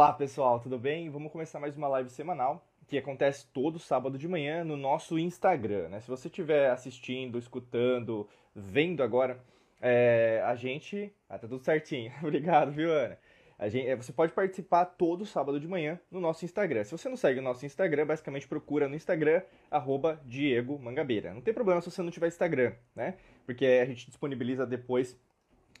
[0.00, 1.10] Olá pessoal, tudo bem?
[1.10, 5.90] Vamos começar mais uma live semanal que acontece todo sábado de manhã no nosso Instagram.
[5.90, 6.00] Né?
[6.00, 9.38] Se você estiver assistindo, escutando, vendo agora,
[9.78, 11.12] é, a gente.
[11.28, 12.10] Ah, tá tudo certinho.
[12.24, 13.18] Obrigado, viu, Ana?
[13.58, 16.82] A gente, é, você pode participar todo sábado de manhã no nosso Instagram.
[16.82, 21.34] Se você não segue o nosso Instagram, basicamente procura no Instagram, arroba Diego Mangabeira.
[21.34, 23.16] Não tem problema se você não tiver Instagram, né?
[23.44, 25.14] Porque a gente disponibiliza depois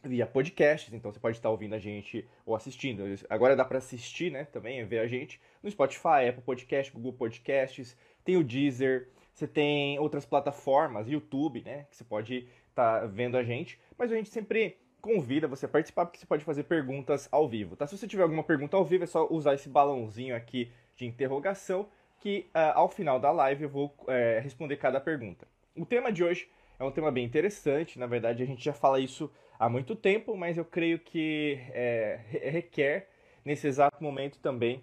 [0.02, 3.04] via podcasts, então você pode estar ouvindo a gente ou assistindo.
[3.28, 7.96] Agora dá para assistir, né, também, ver a gente no Spotify, Apple Podcast, Google Podcasts,
[8.24, 13.42] tem o Deezer, você tem outras plataformas, YouTube, né, que você pode estar vendo a
[13.42, 17.48] gente, mas a gente sempre convida você a participar porque você pode fazer perguntas ao
[17.48, 17.86] vivo, tá?
[17.86, 21.88] Se você tiver alguma pergunta ao vivo, é só usar esse balãozinho aqui de interrogação
[22.20, 25.48] que uh, ao final da live eu vou uh, responder cada pergunta.
[25.74, 29.00] O tema de hoje é um tema bem interessante, na verdade a gente já fala
[29.00, 29.30] isso
[29.60, 33.10] há muito tempo, mas eu creio que é, requer
[33.44, 34.82] nesse exato momento também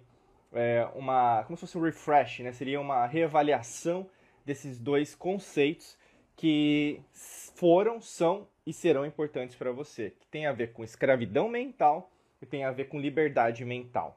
[0.52, 2.52] é, uma, como se fosse um refresh, né?
[2.52, 4.08] Seria uma reavaliação
[4.46, 5.98] desses dois conceitos
[6.36, 12.10] que foram, são e serão importantes para você, que tem a ver com escravidão mental
[12.40, 14.16] e tem a ver com liberdade mental.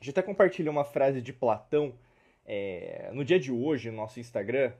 [0.00, 1.92] Gente até compartilha uma frase de Platão
[2.46, 4.72] é, no dia de hoje no nosso Instagram,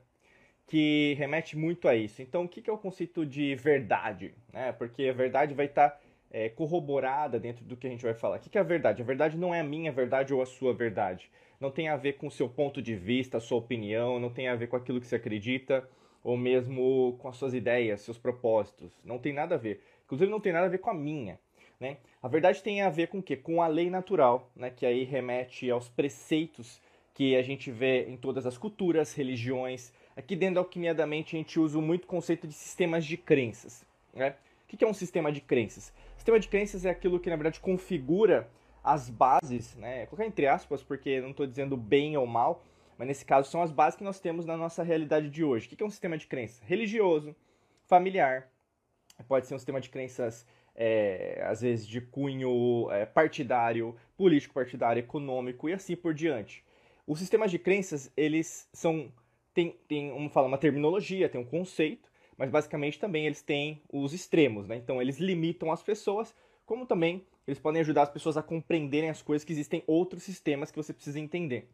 [0.71, 2.23] que remete muito a isso.
[2.23, 4.33] Então, o que é o conceito de verdade?
[4.53, 4.71] Né?
[4.71, 8.37] Porque a verdade vai estar tá, é, corroborada dentro do que a gente vai falar.
[8.37, 9.03] O que é a verdade?
[9.03, 11.29] A verdade não é a minha verdade ou a sua verdade.
[11.59, 14.47] Não tem a ver com o seu ponto de vista, a sua opinião, não tem
[14.47, 15.87] a ver com aquilo que você acredita,
[16.23, 18.93] ou mesmo com as suas ideias, seus propósitos.
[19.05, 19.83] Não tem nada a ver.
[20.05, 21.37] Inclusive, não tem nada a ver com a minha.
[21.81, 21.97] Né?
[22.23, 23.37] A verdade tem a ver com o quê?
[23.37, 24.71] Com a lei natural, né?
[24.71, 26.81] que aí remete aos preceitos
[27.13, 31.35] que a gente vê em todas as culturas, religiões, Aqui dentro da Alquimia da Mente
[31.35, 33.87] a gente usa muito o conceito de sistemas de crenças.
[34.13, 34.35] Né?
[34.65, 35.95] O que é um sistema de crenças?
[36.15, 38.47] Sistema de crenças é aquilo que na verdade configura
[38.85, 40.05] as bases, né?
[40.07, 42.63] colocar entre aspas, porque não estou dizendo bem ou mal,
[42.99, 45.67] mas nesse caso são as bases que nós temos na nossa realidade de hoje.
[45.67, 46.61] O que é um sistema de crenças?
[46.67, 47.35] Religioso,
[47.87, 48.47] familiar,
[49.27, 50.47] pode ser um sistema de crenças
[50.77, 56.63] é, às vezes de cunho é, partidário, político partidário, econômico e assim por diante.
[57.07, 59.11] Os sistemas de crenças, eles são
[59.55, 64.13] tem, tem uma, fala, uma terminologia, tem um conceito, mas basicamente também eles têm os
[64.13, 64.77] extremos, né?
[64.77, 66.35] Então eles limitam as pessoas,
[66.65, 70.71] como também eles podem ajudar as pessoas a compreenderem as coisas que existem outros sistemas
[70.71, 71.69] que você precisa entender.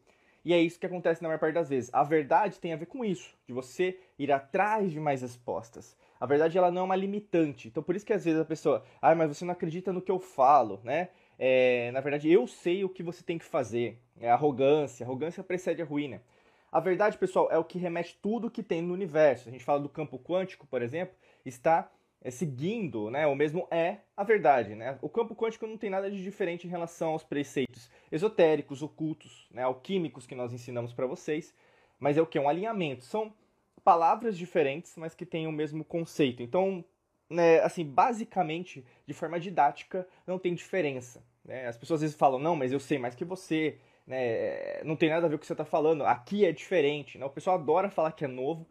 [0.44, 1.90] E é isso que acontece na maior parte das vezes.
[1.92, 5.96] A verdade tem a ver com isso, de você ir atrás de mais respostas.
[6.20, 7.68] A verdade ela não é uma limitante.
[7.68, 10.10] Então por isso que às vezes a pessoa, ah, mas você não acredita no que
[10.10, 11.08] eu falo, né?
[11.38, 13.98] É, na verdade, eu sei o que você tem que fazer.
[14.18, 15.04] É arrogância.
[15.04, 16.22] Arrogância precede a ruína.
[16.76, 19.48] A verdade, pessoal, é o que remete tudo que tem no universo.
[19.48, 24.00] A gente fala do campo quântico, por exemplo, está é, seguindo, né, ou mesmo é
[24.14, 24.74] a verdade.
[24.74, 24.98] Né?
[25.00, 29.62] O campo quântico não tem nada de diferente em relação aos preceitos esotéricos, ocultos, né,
[29.62, 31.54] alquímicos que nós ensinamos para vocês,
[31.98, 32.38] mas é o que?
[32.38, 33.06] Um alinhamento.
[33.06, 33.32] São
[33.82, 36.42] palavras diferentes, mas que têm o mesmo conceito.
[36.42, 36.84] Então,
[37.30, 41.24] né, assim, basicamente, de forma didática, não tem diferença.
[41.42, 41.68] Né?
[41.68, 45.10] As pessoas às vezes falam, não, mas eu sei mais que você, né, não tem
[45.10, 47.18] nada a ver com o que você está falando, aqui é diferente.
[47.18, 47.24] Né?
[47.24, 48.66] O pessoal adora falar que é novo,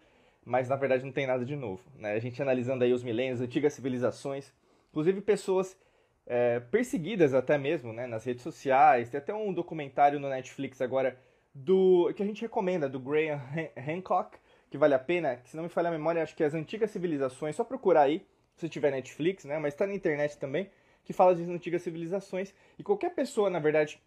[0.45, 1.81] mas na verdade não tem nada de novo.
[1.97, 2.13] Né?
[2.13, 4.53] A gente analisando aí os milênios, antigas civilizações,
[4.89, 5.77] inclusive pessoas
[6.25, 9.09] é, perseguidas até mesmo né, nas redes sociais.
[9.09, 11.17] Tem até um documentário no Netflix agora
[11.53, 13.41] do que a gente recomenda, do Graham
[13.77, 14.37] Hancock,
[14.69, 16.53] que vale a pena, que se não me falha a memória, acho que é as
[16.53, 18.25] antigas civilizações, só procurar aí,
[18.57, 20.69] se tiver Netflix, né, mas está na internet também,
[21.05, 22.53] que fala das antigas civilizações.
[22.77, 24.01] E qualquer pessoa, na verdade,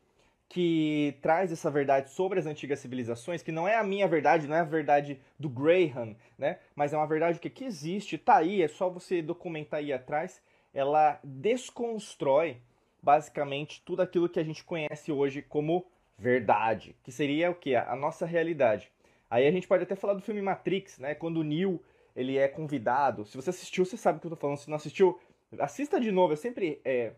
[0.49, 4.57] que traz essa verdade sobre as antigas civilizações, que não é a minha verdade, não
[4.57, 6.59] é a verdade do Graham, né?
[6.75, 10.41] Mas é uma verdade que, que existe, tá aí, é só você documentar aí atrás.
[10.73, 12.57] Ela desconstrói
[13.03, 17.95] basicamente tudo aquilo que a gente conhece hoje como verdade, que seria o que a
[17.95, 18.91] nossa realidade.
[19.31, 21.15] Aí a gente pode até falar do filme Matrix, né?
[21.15, 21.83] Quando o Neo
[22.17, 23.25] ele é convidado.
[23.27, 24.57] Se você assistiu, você sabe o que eu tô falando.
[24.57, 25.21] Se não assistiu,
[25.59, 26.33] assista de novo.
[26.33, 27.13] Eu sempre é,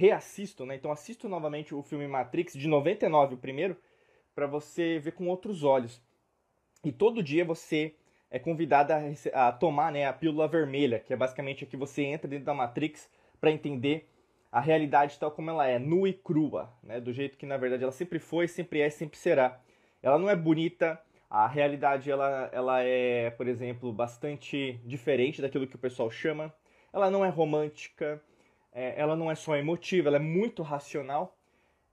[0.00, 0.76] reassisto, né?
[0.76, 3.76] Então assisto novamente o filme Matrix de 99, o primeiro,
[4.34, 6.02] para você ver com outros olhos.
[6.82, 7.94] E todo dia você
[8.30, 12.02] é convidado a, a, tomar né, a pílula vermelha, que é basicamente a que você
[12.02, 14.08] entra dentro da Matrix para entender
[14.50, 16.98] a realidade tal como ela é, nua e crua, né?
[16.98, 19.60] Do jeito que na verdade ela sempre foi, sempre é, sempre será.
[20.02, 20.98] Ela não é bonita,
[21.28, 26.52] a realidade ela, ela é, por exemplo, bastante diferente daquilo que o pessoal chama.
[26.90, 28.22] Ela não é romântica,
[28.72, 31.36] é, ela não é só emotiva, ela é muito racional.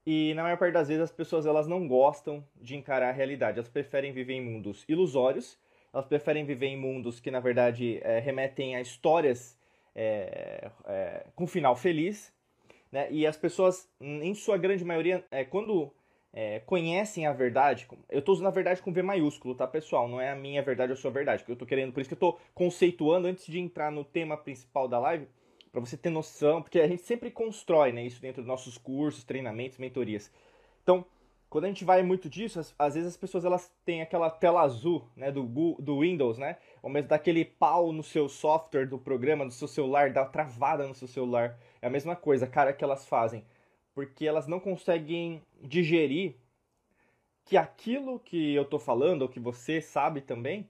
[0.06, 3.58] E na maior parte das vezes as pessoas elas não gostam de encarar a realidade.
[3.58, 5.58] Elas preferem viver em mundos ilusórios.
[5.92, 9.58] Elas preferem viver em mundos que na verdade é, remetem a histórias
[9.94, 12.32] é, é com final feliz.
[12.90, 13.08] né?
[13.10, 15.92] E as pessoas, em sua grande maioria, é, quando
[16.32, 20.08] é, conhecem a verdade, eu estou usando a verdade com V maiúsculo, tá, pessoal?
[20.08, 22.08] Não é a minha verdade ou a sua verdade, que eu estou querendo, por isso
[22.08, 25.26] que eu estou conceituando antes de entrar no tema principal da live,
[25.70, 29.24] para você ter noção, porque a gente sempre constrói né, isso dentro dos nossos cursos,
[29.24, 30.30] treinamentos, mentorias.
[30.82, 31.04] Então,
[31.50, 34.62] quando a gente vai muito disso, às, às, vezes as pessoas elas têm aquela tela
[34.62, 35.42] azul, né, do,
[35.78, 40.12] do Windows, né, ou mesmo daquele pau no seu software do programa, do seu celular,
[40.12, 41.58] dá travada no seu celular.
[41.80, 43.44] É a mesma coisa, cara, que elas fazem,
[43.94, 46.36] porque elas não conseguem digerir
[47.44, 50.68] que aquilo que eu tô falando, ou que você sabe também,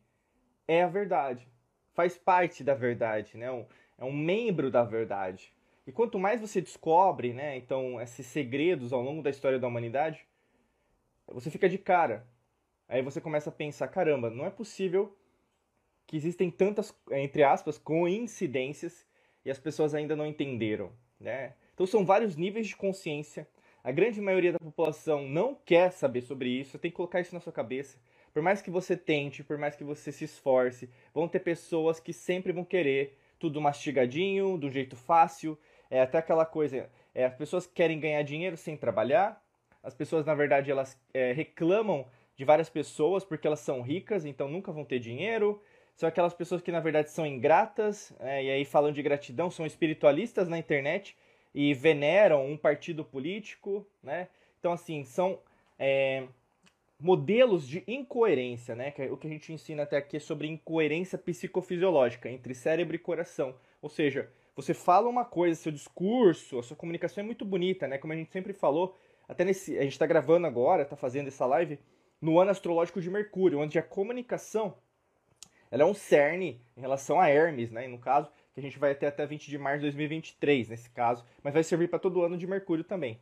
[0.68, 1.48] é a verdade.
[1.92, 3.50] Faz parte da verdade, né?
[3.98, 5.52] É um membro da verdade.
[5.86, 10.24] E quanto mais você descobre, né, então, esses segredos ao longo da história da humanidade,
[11.26, 12.26] você fica de cara.
[12.88, 15.14] Aí você começa a pensar, caramba, não é possível
[16.06, 19.06] que existem tantas, entre aspas, coincidências
[19.44, 20.90] e as pessoas ainda não entenderam,
[21.20, 21.54] né?
[21.74, 23.46] Então são vários níveis de consciência.
[23.84, 27.40] A grande maioria da população não quer saber sobre isso, tem que colocar isso na
[27.40, 27.98] sua cabeça.
[28.32, 32.12] Por mais que você tente, por mais que você se esforce, vão ter pessoas que
[32.12, 35.58] sempre vão querer tudo mastigadinho, do jeito fácil.
[35.90, 39.42] É até aquela coisa, é, as pessoas querem ganhar dinheiro sem trabalhar,
[39.82, 42.06] as pessoas, na verdade, elas é, reclamam
[42.36, 45.62] de várias pessoas porque elas são ricas, então nunca vão ter dinheiro.
[45.96, 49.66] São aquelas pessoas que, na verdade, são ingratas, é, e aí falando de gratidão, são
[49.66, 51.16] espiritualistas na internet
[51.54, 54.28] e veneram um partido político, né?
[54.58, 55.40] Então, assim, são
[55.78, 56.24] é,
[57.00, 58.90] modelos de incoerência, né?
[58.90, 62.96] Que é o que a gente ensina até aqui é sobre incoerência psicofisiológica entre cérebro
[62.96, 63.54] e coração.
[63.80, 67.98] Ou seja, você fala uma coisa, seu discurso, a sua comunicação é muito bonita, né?
[67.98, 68.96] Como a gente sempre falou,
[69.28, 69.78] até nesse.
[69.78, 71.78] A gente está gravando agora, está fazendo essa live
[72.20, 74.74] no ano astrológico de Mercúrio, onde a comunicação
[75.70, 77.84] ela é um cerne em relação a Hermes, né?
[77.84, 80.90] E no caso, que a gente vai ter até 20 de março de 2023, nesse
[80.90, 83.20] caso, mas vai servir para todo ano de Mercúrio também.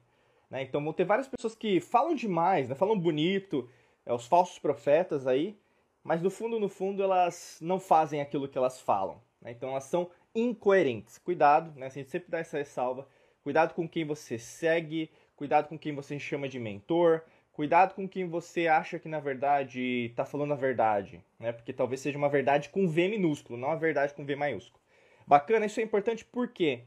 [0.51, 0.63] Né?
[0.63, 2.75] Então vão ter várias pessoas que falam demais, né?
[2.75, 3.69] falam bonito,
[4.05, 5.59] é, os falsos profetas aí,
[6.03, 9.21] mas no fundo, no fundo, elas não fazem aquilo que elas falam.
[9.41, 9.51] Né?
[9.51, 11.19] Então elas são incoerentes.
[11.19, 11.87] Cuidado, né?
[11.87, 13.09] a gente sempre dá essa ressalva.
[13.43, 17.23] Cuidado com quem você segue, cuidado com quem você chama de mentor,
[17.53, 21.53] cuidado com quem você acha que na verdade está falando a verdade, né?
[21.53, 24.83] Porque talvez seja uma verdade com V minúsculo, não a verdade com V maiúsculo.
[25.27, 26.83] Bacana, isso é importante por quê?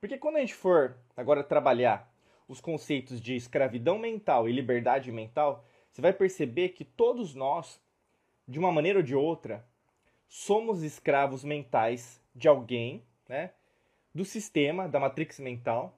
[0.00, 2.09] Porque quando a gente for agora trabalhar
[2.50, 7.80] os conceitos de escravidão mental e liberdade mental, você vai perceber que todos nós,
[8.46, 9.64] de uma maneira ou de outra,
[10.28, 13.52] somos escravos mentais de alguém, né?
[14.12, 15.96] Do sistema, da matrix mental,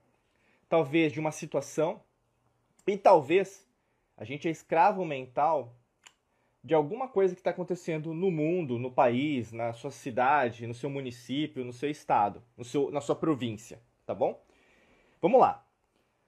[0.68, 2.02] talvez de uma situação,
[2.86, 3.66] e talvez
[4.14, 5.74] a gente é escravo mental
[6.62, 10.90] de alguma coisa que está acontecendo no mundo, no país, na sua cidade, no seu
[10.90, 14.44] município, no seu estado, no seu, na sua província, tá bom?
[15.18, 15.66] Vamos lá.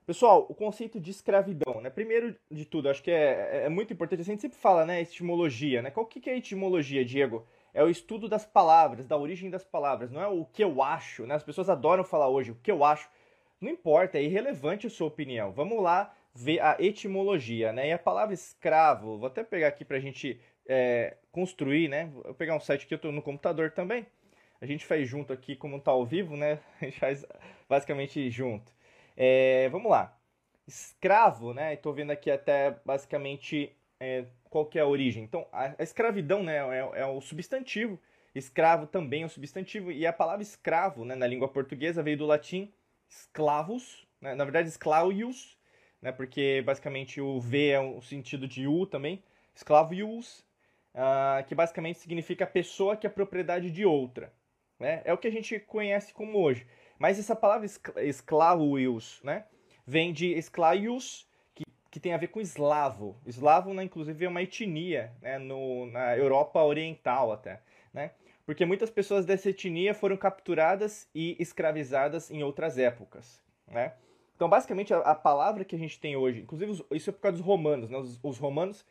[0.06, 1.88] Pessoal, o conceito de escravidão, né?
[1.88, 5.00] Primeiro de tudo, acho que é, é, é muito importante, a gente sempre fala, né,
[5.00, 5.90] etimologia, né?
[5.90, 7.46] Qual que, é a etimologia, Diego?
[7.72, 11.26] É o estudo das palavras, da origem das palavras, não é o que eu acho,
[11.26, 11.34] né?
[11.34, 13.08] As pessoas adoram falar hoje o que eu acho.
[13.58, 15.52] Não importa, é irrelevante a sua opinião.
[15.52, 17.88] Vamos lá ver a etimologia, né?
[17.88, 22.10] E a palavra escravo, vou até pegar aqui para a gente é, construir, né?
[22.12, 24.06] Vou pegar um site que eu estou no computador também.
[24.60, 26.58] A gente faz junto aqui, como está ao vivo, né?
[26.80, 27.24] A gente faz
[27.68, 28.70] basicamente junto.
[29.16, 30.18] É, vamos lá.
[30.66, 31.74] Escravo, né?
[31.74, 35.22] Estou vendo aqui até basicamente é, qual que é a origem.
[35.24, 36.56] Então, a, a escravidão, né?
[36.56, 37.98] É, é o substantivo.
[38.34, 39.92] Escravo também é o substantivo.
[39.92, 41.14] E a palavra escravo, né?
[41.14, 42.72] Na língua portuguesa veio do latim
[43.08, 44.34] esclavos, né?
[44.34, 45.56] na verdade esclavius,
[46.00, 46.12] né?
[46.12, 49.22] porque basicamente o V é o sentido de U também,
[49.54, 50.44] esclavius,
[50.94, 54.32] uh, que basicamente significa pessoa que é propriedade de outra.
[54.78, 55.02] Né?
[55.04, 56.66] É o que a gente conhece como hoje.
[56.98, 57.66] Mas essa palavra
[58.02, 59.44] esclavius né?
[59.86, 63.16] vem de esclavius, que, que tem a ver com eslavo.
[63.26, 67.60] Eslavo, né, inclusive, é uma etnia né, no, na Europa Oriental até.
[67.92, 68.10] Né?
[68.46, 73.94] porque muitas pessoas dessa etnia foram capturadas e escravizadas em outras épocas, né?
[74.36, 77.38] Então, basicamente, a, a palavra que a gente tem hoje, inclusive isso é por causa
[77.38, 77.96] dos romanos, né?
[77.96, 78.84] Os, os romanos,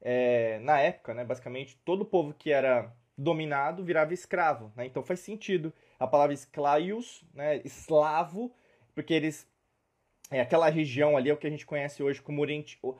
[0.00, 4.86] é, na época, né, basicamente, todo o povo que era dominado virava escravo, né?
[4.86, 8.52] Então faz sentido a palavra esclaios, né, eslavo,
[8.94, 9.46] porque eles
[10.30, 12.94] é aquela região ali é o que a gente conhece hoje como Oriente, o,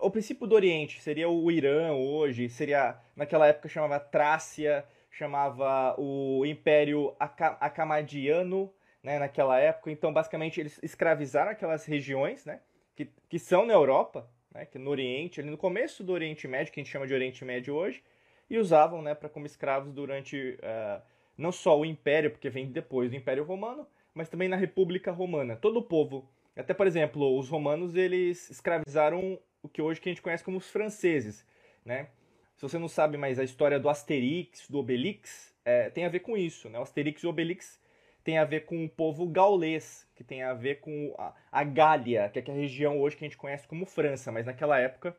[0.00, 6.44] o princípio do Oriente seria o Irã hoje, seria naquela época chamava Trácia, chamava o
[6.44, 9.90] Império Acamadiano, né, naquela época.
[9.90, 12.60] Então, basicamente, eles escravizaram aquelas regiões, né,
[12.96, 16.72] que, que são na Europa, né, que no Oriente, ali no começo do Oriente Médio,
[16.72, 18.02] que a gente chama de Oriente Médio hoje,
[18.50, 21.02] e usavam, né, para como escravos durante uh,
[21.36, 25.56] não só o Império, porque vem depois do Império Romano, mas também na República Romana.
[25.56, 30.12] Todo o povo, até por exemplo, os romanos eles escravizaram o que hoje que a
[30.12, 31.46] gente conhece como os franceses,
[31.84, 32.08] né?
[32.56, 36.20] Se você não sabe mais a história do Asterix, do Obelix, é, tem a ver
[36.20, 36.78] com isso, né?
[36.78, 37.80] O Asterix e o Obelix
[38.22, 42.28] tem a ver com o povo gaulês, que tem a ver com a, a Gália,
[42.28, 45.16] que é a região hoje que a gente conhece como França, mas naquela época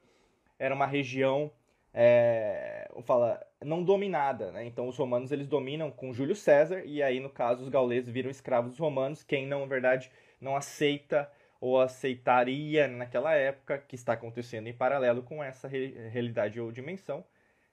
[0.57, 1.51] era uma região
[1.93, 4.65] é, fala, não dominada, né?
[4.65, 8.29] Então os romanos eles dominam com Júlio César e aí no caso os gauleses viram
[8.29, 14.13] escravos dos romanos, quem não, na verdade, não aceita ou aceitaria naquela época que está
[14.13, 17.25] acontecendo em paralelo com essa realidade ou dimensão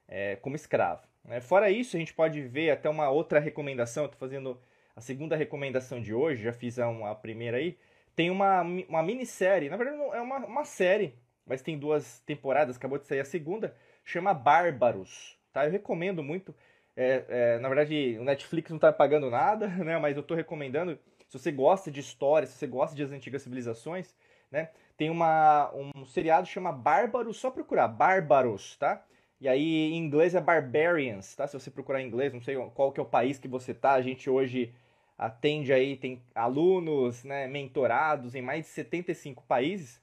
[0.09, 1.03] é, como escravo.
[1.25, 1.41] Né?
[1.41, 4.05] Fora isso, a gente pode ver até uma outra recomendação.
[4.05, 4.61] Estou fazendo
[4.95, 7.79] a segunda recomendação de hoje, já fiz a, primeira aí.
[8.15, 11.15] Tem uma, uma minissérie, na verdade é uma, uma série,
[11.47, 13.75] mas tem duas temporadas, acabou de sair a segunda
[14.05, 15.65] chama Bárbaros, tá?
[15.65, 16.55] Eu recomendo muito.
[16.97, 19.99] É, é, na verdade, o Netflix não está pagando nada, né?
[19.99, 20.99] Mas eu estou recomendando.
[21.29, 24.15] Se você gosta de história, se você gosta de as antigas civilizações,
[24.51, 24.71] né?
[24.97, 29.03] Tem uma, um seriado chama Bárbaros, só procurar Bárbaros, tá?
[29.41, 31.47] E aí em inglês é Barbarians, tá?
[31.47, 33.93] Se você procurar em inglês, não sei qual que é o país que você tá.
[33.93, 34.73] A gente hoje
[35.19, 40.01] atende aí, tem alunos, né, mentorados em mais de 75 países.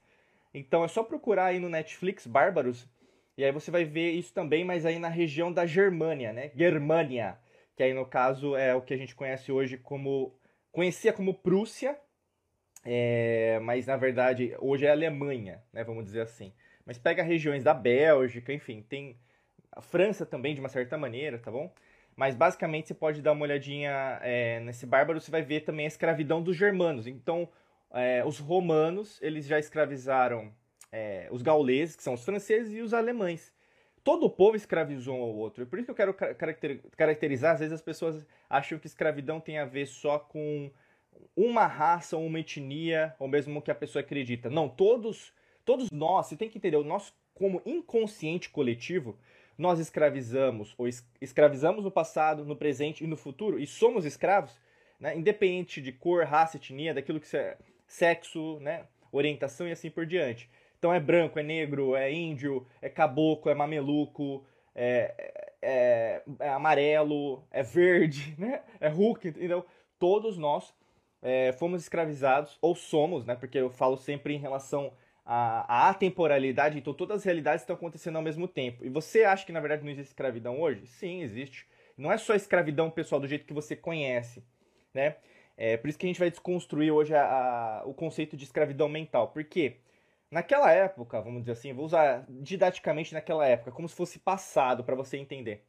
[0.54, 2.88] Então é só procurar aí no Netflix Bárbaros
[3.40, 6.52] e aí você vai ver isso também, mas aí na região da Germânia, né?
[6.54, 7.40] Germânia,
[7.74, 10.38] que aí no caso é o que a gente conhece hoje como
[10.74, 11.98] conhecia como Prússia,
[12.84, 15.86] é, mas na verdade hoje é Alemanha, né?
[15.86, 16.52] Vamos dizer assim.
[16.86, 19.18] Mas pega regiões da Bélgica, enfim, tem
[19.72, 21.74] a França também de uma certa maneira, tá bom?
[22.18, 25.88] Mas basicamente você pode dar uma olhadinha é, nesse bárbaro, você vai ver também a
[25.88, 27.08] escravidão dos germanos.
[27.08, 27.48] Então,
[27.92, 30.54] é, os romanos, eles já escravizaram
[30.92, 33.54] é, os gauleses, que são os franceses, e os alemães.
[34.04, 35.66] Todo o povo escravizou um ao outro.
[35.68, 36.14] Por isso que eu quero
[36.96, 40.72] caracterizar, às vezes as pessoas acham que escravidão tem a ver só com
[41.36, 44.50] uma raça uma etnia, ou mesmo que a pessoa acredita.
[44.50, 45.34] Não, todos,
[45.66, 49.18] todos nós, você tem que entender, nós como inconsciente coletivo,
[49.58, 50.88] nós escravizamos, ou
[51.22, 54.58] escravizamos no passado, no presente e no futuro, e somos escravos,
[55.00, 60.06] né, independente de cor, raça, etnia, daquilo que é sexo, né, orientação e assim por
[60.06, 60.50] diante.
[60.80, 65.14] Então é branco, é negro, é índio, é caboclo, é mameluco, é,
[65.62, 68.64] é, é amarelo, é verde, né?
[68.80, 69.34] É Hulk.
[69.38, 69.66] Então,
[70.00, 70.74] todos nós
[71.22, 73.36] é, fomos escravizados, ou somos, né?
[73.36, 74.94] Porque eu falo sempre em relação
[75.26, 78.86] à, à atemporalidade, então todas as realidades estão acontecendo ao mesmo tempo.
[78.86, 80.88] E você acha que na verdade não existe escravidão hoje?
[80.88, 81.68] Sim, existe.
[81.98, 84.42] Não é só escravidão, pessoal, do jeito que você conhece,
[84.94, 85.18] né?
[85.58, 88.88] É por isso que a gente vai desconstruir hoje a, a, o conceito de escravidão
[88.88, 89.28] mental.
[89.28, 89.76] Por quê?
[90.32, 94.96] Naquela época, vamos dizer assim, vou usar didaticamente naquela época, como se fosse passado para
[94.96, 95.64] você entender.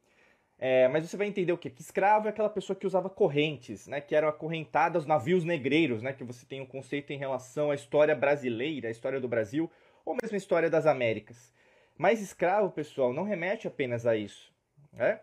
[0.58, 1.70] É, mas você vai entender o quê?
[1.70, 3.98] Que escravo é aquela pessoa que usava correntes, né?
[4.02, 6.12] Que eram acorrentadas navios negreiros, né?
[6.12, 9.70] Que você tem um conceito em relação à história brasileira, à história do Brasil,
[10.04, 11.50] ou mesmo a história das Américas.
[11.96, 14.52] Mas escravo, pessoal, não remete apenas a isso,
[14.92, 15.20] né?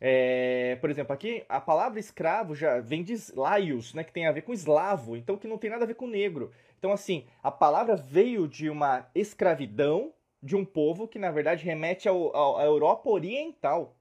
[0.00, 4.32] É, por exemplo, aqui a palavra escravo já vem de laios, né, que tem a
[4.32, 6.52] ver com eslavo, então que não tem nada a ver com negro.
[6.78, 12.08] Então, assim, a palavra veio de uma escravidão de um povo que, na verdade, remete
[12.08, 13.96] ao, ao, à Europa Oriental.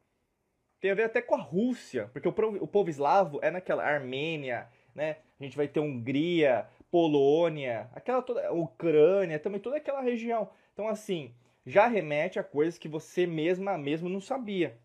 [0.80, 2.32] Tem a ver até com a Rússia, porque o,
[2.64, 5.18] o povo eslavo é naquela Armênia, né?
[5.40, 10.50] A gente vai ter Hungria, Polônia, aquela toda, Ucrânia, também toda aquela região.
[10.74, 11.34] Então, assim,
[11.66, 14.78] já remete a coisas que você mesma mesmo não sabia.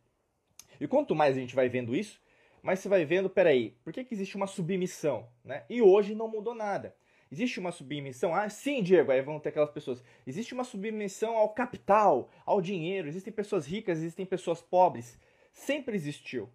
[0.81, 2.21] E quanto mais a gente vai vendo isso,
[2.63, 5.29] mais você vai vendo, peraí, por que, que existe uma submissão?
[5.45, 5.65] Né?
[5.69, 6.95] E hoje não mudou nada.
[7.33, 8.35] Existe uma submissão?
[8.35, 9.11] Ah, sim, Diego.
[9.11, 10.05] Aí vão ter aquelas pessoas.
[10.27, 13.09] Existe uma submissão ao capital, ao dinheiro.
[13.09, 15.19] Existem pessoas ricas, existem pessoas pobres.
[15.51, 16.51] Sempre existiu.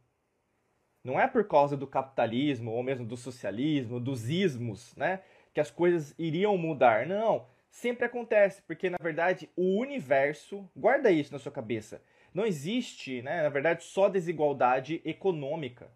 [1.03, 5.72] Não é por causa do capitalismo ou mesmo do socialismo, dos ismos, né, que as
[5.72, 7.07] coisas iriam mudar.
[7.07, 12.03] Não, sempre acontece, porque na verdade o universo, guarda isso na sua cabeça.
[12.34, 15.89] Não existe, né, na verdade, só desigualdade econômica.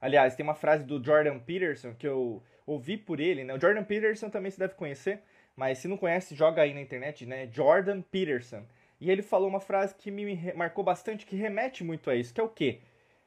[0.00, 3.54] Aliás, tem uma frase do Jordan Peterson que eu ouvi por ele, né?
[3.54, 5.20] O Jordan Peterson também se deve conhecer,
[5.54, 7.48] mas se não conhece, joga aí na internet, né?
[7.50, 8.64] Jordan Peterson.
[9.00, 12.40] E ele falou uma frase que me marcou bastante, que remete muito a isso, que
[12.40, 12.80] é o quê?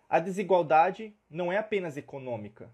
[0.10, 2.70] A desigualdade não é apenas econômica,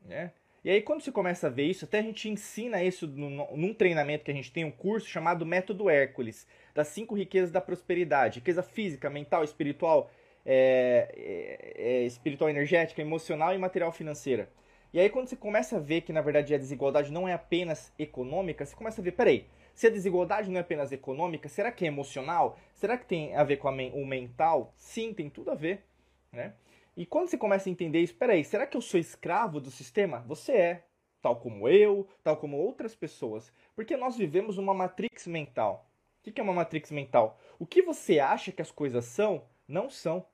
[0.00, 0.32] né?
[0.64, 4.24] E aí quando você começa a ver isso, até a gente ensina isso num treinamento
[4.24, 8.62] que a gente tem, um curso chamado Método Hércules, das cinco riquezas da prosperidade, riqueza
[8.62, 10.10] física, mental, espiritual,
[10.44, 14.48] é, é, é, espiritual energética, emocional e material financeira.
[14.92, 17.92] E aí quando você começa a ver que na verdade a desigualdade não é apenas
[17.98, 21.84] econômica, você começa a ver, peraí, se a desigualdade não é apenas econômica, será que
[21.84, 22.58] é emocional?
[22.74, 24.72] Será que tem a ver com a, o mental?
[24.76, 25.84] Sim, tem tudo a ver,
[26.32, 26.54] né?
[26.96, 30.24] E quando você começa a entender isso, peraí, será que eu sou escravo do sistema?
[30.26, 30.84] Você é,
[31.22, 33.52] tal como eu, tal como outras pessoas.
[33.76, 35.88] Porque nós vivemos uma matrix mental.
[36.18, 37.38] O que é uma matrix mental?
[37.56, 40.26] O que você acha que as coisas são, não são.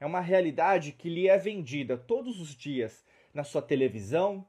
[0.00, 3.05] É uma realidade que lhe é vendida todos os dias
[3.36, 4.44] na sua televisão,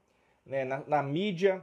[0.46, 1.62] né, na, na mídia,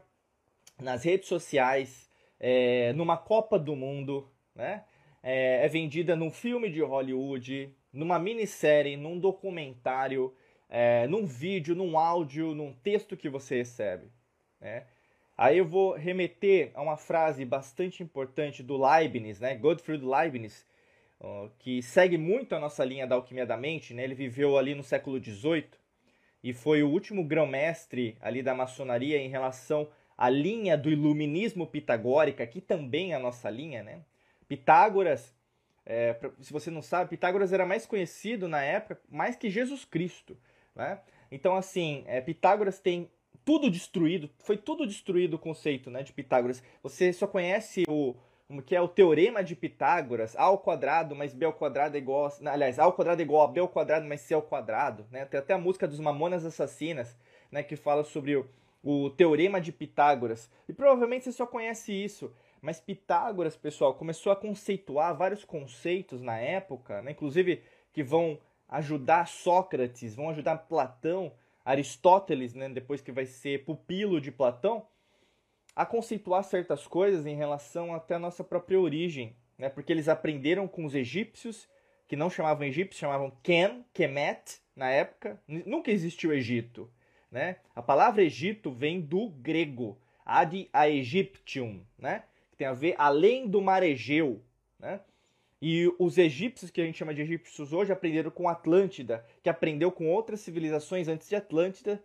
[0.79, 2.07] nas redes sociais,
[2.39, 4.83] é, numa Copa do Mundo, né?
[5.23, 10.31] É, é, vendida num filme de Hollywood, numa minissérie, num documentário,
[10.69, 14.11] é, num vídeo, num áudio, num texto que você recebe.
[14.61, 14.85] Né?
[15.35, 19.55] Aí eu vou remeter a uma frase bastante importante do Leibniz, né?
[19.55, 20.63] Gottfried Leibniz,
[21.57, 23.95] que segue muito a nossa linha da alquimia da mente.
[23.95, 24.03] Né?
[24.03, 25.65] Ele viveu ali no século XVIII
[26.45, 32.45] e foi o último grão-mestre ali da maçonaria em relação à linha do iluminismo pitagórica,
[32.45, 34.01] que também é a nossa linha, né?
[34.47, 35.33] Pitágoras,
[35.83, 40.37] é, se você não sabe, Pitágoras era mais conhecido na época mais que Jesus Cristo,
[40.75, 40.99] né?
[41.31, 43.09] Então, assim, é, Pitágoras tem
[43.43, 46.61] tudo destruído, foi tudo destruído o conceito né, de Pitágoras.
[46.83, 48.15] Você só conhece o,
[48.65, 52.27] que é o teorema de Pitágoras, a ao quadrado mais b ao quadrado é igual,
[52.27, 55.05] a, aliás, a ao quadrado é igual a b ao quadrado mais c ao quadrado,
[55.11, 55.25] né?
[55.25, 57.17] Tem até a música dos Mamonas Assassinas,
[57.51, 58.47] né, que fala sobre o,
[58.83, 60.49] o teorema de Pitágoras.
[60.69, 66.37] E provavelmente você só conhece isso, mas Pitágoras, pessoal, começou a conceituar vários conceitos na
[66.37, 71.31] época, né, inclusive que vão ajudar Sócrates, vão ajudar Platão,
[71.63, 74.85] Aristóteles, né, depois que vai ser pupilo de Platão,
[75.75, 79.69] a conceituar certas coisas em relação até a nossa própria origem, né?
[79.69, 81.67] Porque eles aprenderam com os egípcios,
[82.07, 85.41] que não chamavam egípcios, chamavam Ken, Kemet, na época.
[85.47, 86.89] Nunca existiu Egito,
[87.31, 87.57] né?
[87.75, 92.23] A palavra Egito vem do grego, ad aegyptium, né?
[92.51, 94.41] Que tem a ver além do mar Egeu,
[94.79, 94.99] né?
[95.61, 99.91] E os egípcios, que a gente chama de egípcios hoje, aprenderam com Atlântida, que aprendeu
[99.91, 102.03] com outras civilizações antes de Atlântida,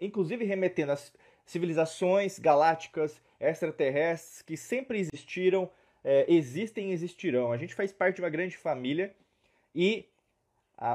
[0.00, 1.12] inclusive remetendo as
[1.50, 5.68] civilizações galácticas, extraterrestres, que sempre existiram,
[6.04, 7.50] é, existem e existirão.
[7.50, 9.14] A gente faz parte de uma grande família
[9.74, 10.06] e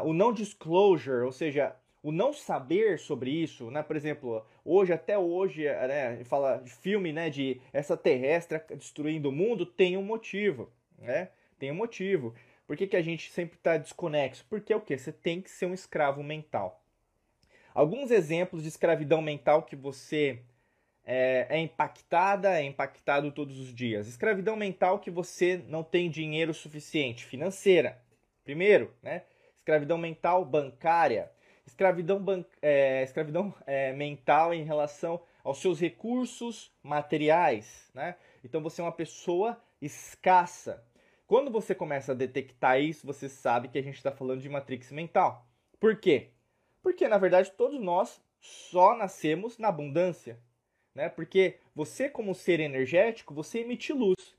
[0.03, 3.83] o não disclosure, ou seja, o não saber sobre isso, né?
[3.83, 9.65] Por exemplo, hoje até hoje, né, fala de filme, né, de extraterrestre destruindo o mundo,
[9.65, 11.29] tem um motivo, né?
[11.59, 12.33] Tem um motivo.
[12.65, 14.45] Por que, que a gente sempre está desconexo?
[14.49, 14.97] Porque o que?
[14.97, 16.81] Você tem que ser um escravo mental.
[17.75, 20.39] Alguns exemplos de escravidão mental que você
[21.03, 24.07] é, é, impactada, é impactado todos os dias.
[24.07, 28.01] Escravidão mental que você não tem dinheiro suficiente, financeira.
[28.45, 29.23] Primeiro, né?
[29.57, 31.29] Escravidão mental bancária.
[31.67, 38.15] Escravidão, ban é, escravidão é, mental em relação aos seus recursos materiais, né?
[38.41, 40.81] Então você é uma pessoa escassa.
[41.27, 44.93] Quando você começa a detectar isso, você sabe que a gente está falando de matrix
[44.93, 45.45] mental.
[45.77, 46.31] Por quê?
[46.85, 50.37] Porque, na verdade, todos nós só nascemos na abundância.
[50.93, 51.09] Né?
[51.09, 54.35] Porque você, como ser energético, você emite luz.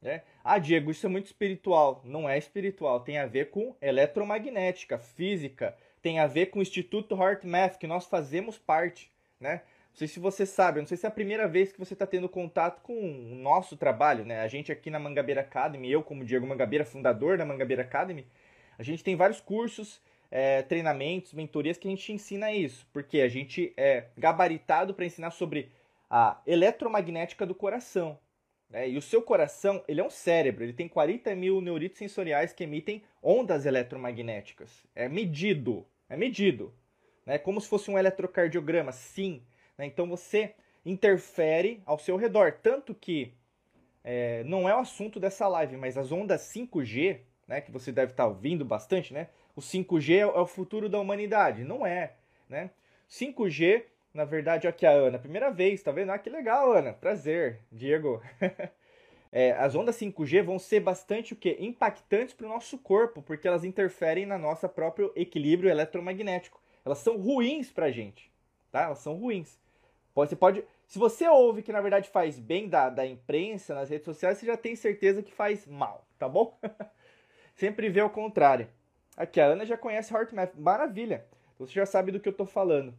[0.00, 0.22] Né?
[0.44, 2.00] Ah, Diego, isso é muito espiritual.
[2.04, 7.20] Não é espiritual, tem a ver com eletromagnética, física, tem a ver com o Instituto
[7.20, 9.10] Heart Math, que nós fazemos parte.
[9.40, 9.62] Né?
[9.90, 12.06] Não sei se você sabe, não sei se é a primeira vez que você está
[12.06, 14.24] tendo contato com o nosso trabalho.
[14.24, 14.38] Né?
[14.38, 18.24] A gente aqui na Mangabeira Academy, eu como Diego Mangabeira, fundador da Mangabeira Academy,
[18.78, 23.28] a gente tem vários cursos é, treinamentos, mentorias que a gente ensina isso, porque a
[23.28, 25.70] gente é gabaritado para ensinar sobre
[26.10, 28.18] a eletromagnética do coração.
[28.68, 28.90] Né?
[28.90, 32.64] E o seu coração, ele é um cérebro, ele tem 40 mil neuritos sensoriais que
[32.64, 34.70] emitem ondas eletromagnéticas.
[34.94, 36.74] É medido, é medido.
[37.24, 37.38] Né?
[37.38, 39.42] Como se fosse um eletrocardiograma, sim.
[39.76, 39.86] Né?
[39.86, 42.52] Então você interfere ao seu redor.
[42.62, 43.32] Tanto que
[44.04, 48.12] é, não é o assunto dessa live, mas as ondas 5G, né, que você deve
[48.12, 49.28] estar ouvindo bastante, né?
[49.58, 51.64] o 5G é, é o futuro da humanidade.
[51.64, 52.12] Não é,
[52.48, 52.70] né?
[53.10, 53.82] 5G,
[54.14, 56.12] na verdade, aqui a Ana, primeira vez, tá vendo?
[56.12, 56.92] Ah, que legal, Ana.
[56.92, 58.22] Prazer, Diego.
[59.32, 61.56] é, as ondas 5G vão ser bastante o quê?
[61.58, 66.60] Impactantes para o nosso corpo, porque elas interferem na nossa próprio equilíbrio eletromagnético.
[66.84, 68.30] Elas são ruins para a gente,
[68.70, 68.82] tá?
[68.82, 69.58] Elas são ruins.
[70.14, 74.04] Você pode, se você ouve que na verdade faz bem da, da imprensa nas redes
[74.04, 76.56] sociais, você já tem certeza que faz mal, tá bom?
[77.58, 78.68] Sempre vê o contrário.
[79.16, 80.54] Aqui, a Ana já conhece HeartMath.
[80.56, 81.26] Maravilha!
[81.58, 82.96] Você já sabe do que eu estou falando.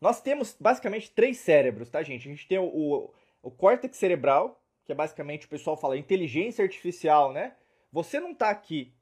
[0.00, 2.26] Nós temos basicamente três cérebros, tá, gente?
[2.26, 6.62] A gente tem o, o, o córtex cerebral, que é basicamente o pessoal fala inteligência
[6.62, 7.54] artificial, né?
[7.92, 8.94] Você não está aqui.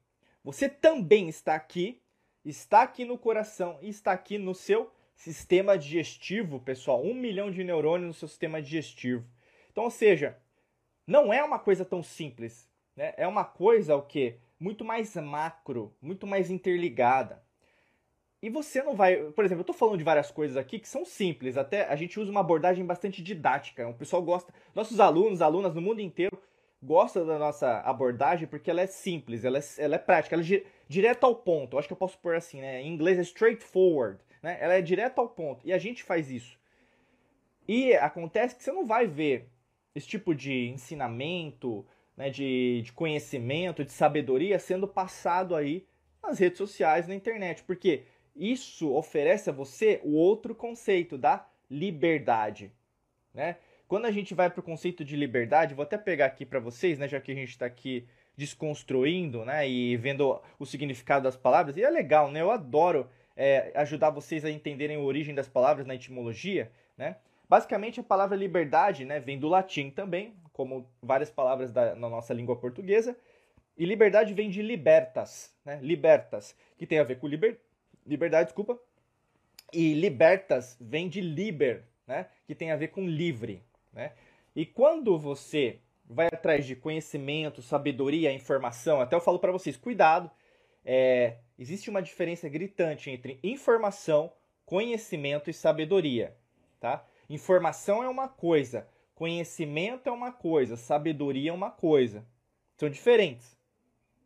[0.43, 2.01] Você também está aqui,
[2.43, 7.01] está aqui no coração e está aqui no seu sistema digestivo, pessoal.
[7.01, 9.25] Um milhão de neurônios no seu sistema digestivo.
[9.71, 10.37] Então, ou seja,
[11.07, 12.69] não é uma coisa tão simples.
[12.93, 13.13] Né?
[13.15, 14.37] É uma coisa o que?
[14.59, 17.41] Muito mais macro, muito mais interligada.
[18.41, 19.17] e você não vai.
[19.31, 22.19] Por exemplo, eu estou falando de várias coisas aqui que são simples, até a gente
[22.19, 23.87] usa uma abordagem bastante didática.
[23.87, 26.37] O pessoal gosta, nossos alunos, alunas no mundo inteiro
[26.81, 30.63] gostam da nossa abordagem porque ela é simples, ela é, ela é prática, ela é
[30.87, 31.73] direto ao ponto.
[31.75, 32.81] Eu acho que eu posso pôr assim, né?
[32.81, 34.57] Em inglês é straightforward, né?
[34.61, 35.67] Ela é direto ao ponto.
[35.67, 36.57] E a gente faz isso.
[37.67, 39.49] E acontece que você não vai ver
[39.93, 41.85] esse tipo de ensinamento,
[42.19, 45.87] né, de, de conhecimento, de sabedoria sendo passado aí
[46.21, 47.63] nas redes sociais, na internet.
[47.63, 48.03] Porque
[48.35, 52.73] isso oferece a você o outro conceito da liberdade,
[53.33, 53.55] né?
[53.87, 56.99] Quando a gente vai para o conceito de liberdade, vou até pegar aqui para vocês,
[56.99, 61.75] né, já que a gente está aqui desconstruindo, né, e vendo o significado das palavras,
[61.75, 62.41] e é legal, né?
[62.41, 67.15] Eu adoro é, ajudar vocês a entenderem a origem das palavras na etimologia, né?
[67.49, 72.33] Basicamente, a palavra liberdade, né, vem do latim também, como várias palavras da, na nossa
[72.33, 73.17] língua portuguesa,
[73.75, 75.79] e liberdade vem de libertas, né?
[75.81, 77.59] Libertas, que tem a ver com liber,
[78.05, 78.77] liberdade, desculpa.
[79.71, 82.27] E libertas vem de liber, né?
[82.45, 84.11] Que tem a ver com livre, né?
[84.53, 90.29] E quando você vai atrás de conhecimento, sabedoria, informação, até eu falo para vocês, cuidado,
[90.83, 94.33] é, existe uma diferença gritante entre informação,
[94.65, 96.35] conhecimento e sabedoria,
[96.81, 97.05] tá?
[97.29, 102.25] Informação é uma coisa, conhecimento é uma coisa, sabedoria é uma coisa.
[102.77, 103.57] São diferentes,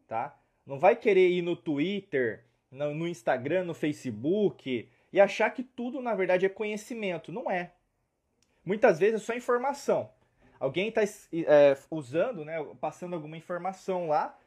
[0.08, 0.40] tá?
[0.66, 6.16] Não vai querer ir no Twitter no, Instagram, no Facebook e achar que tudo na
[6.16, 7.32] verdade é conhecimento.
[7.32, 7.72] Não é.
[8.66, 10.10] Muitas vezes é só informação.
[10.60, 14.38] Alguém está é, usando, né, passando alguma informação lá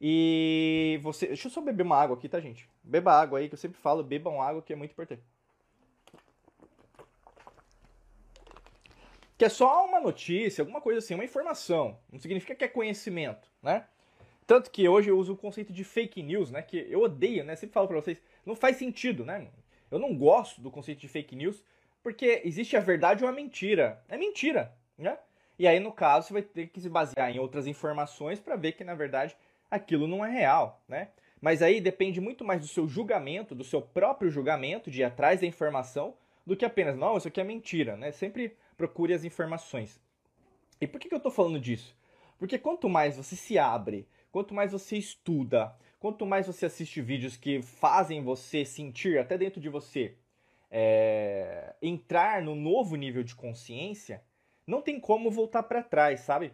[0.00, 1.28] e você.
[1.28, 2.68] Deixa eu só beber uma água aqui, tá, gente?
[2.82, 5.22] Beba água aí, que eu sempre falo, bebam água, que é muito importante.
[9.36, 11.98] Que é só uma notícia, alguma coisa assim, uma informação.
[12.12, 13.84] Não significa que é conhecimento, né?
[14.46, 16.62] Tanto que hoje eu uso o conceito de fake news, né?
[16.62, 17.56] Que eu odeio, né?
[17.56, 19.48] Sempre falo pra vocês, não faz sentido, né?
[19.90, 21.64] Eu não gosto do conceito de fake news,
[22.02, 24.02] porque existe a verdade ou a mentira.
[24.08, 25.18] É mentira, né?
[25.58, 28.72] E aí, no caso, você vai ter que se basear em outras informações para ver
[28.72, 29.36] que, na verdade,
[29.70, 31.08] aquilo não é real, né?
[31.40, 35.40] Mas aí depende muito mais do seu julgamento, do seu próprio julgamento, de ir atrás
[35.40, 36.14] da informação,
[36.46, 38.12] do que apenas, não, isso aqui é mentira, né?
[38.12, 40.00] Sempre procure as informações.
[40.80, 41.96] E por que, que eu estou falando disso?
[42.38, 47.36] Porque quanto mais você se abre Quanto mais você estuda, quanto mais você assiste vídeos
[47.36, 50.16] que fazem você sentir, até dentro de você,
[50.68, 54.24] é, entrar no novo nível de consciência,
[54.66, 56.52] não tem como voltar para trás, sabe?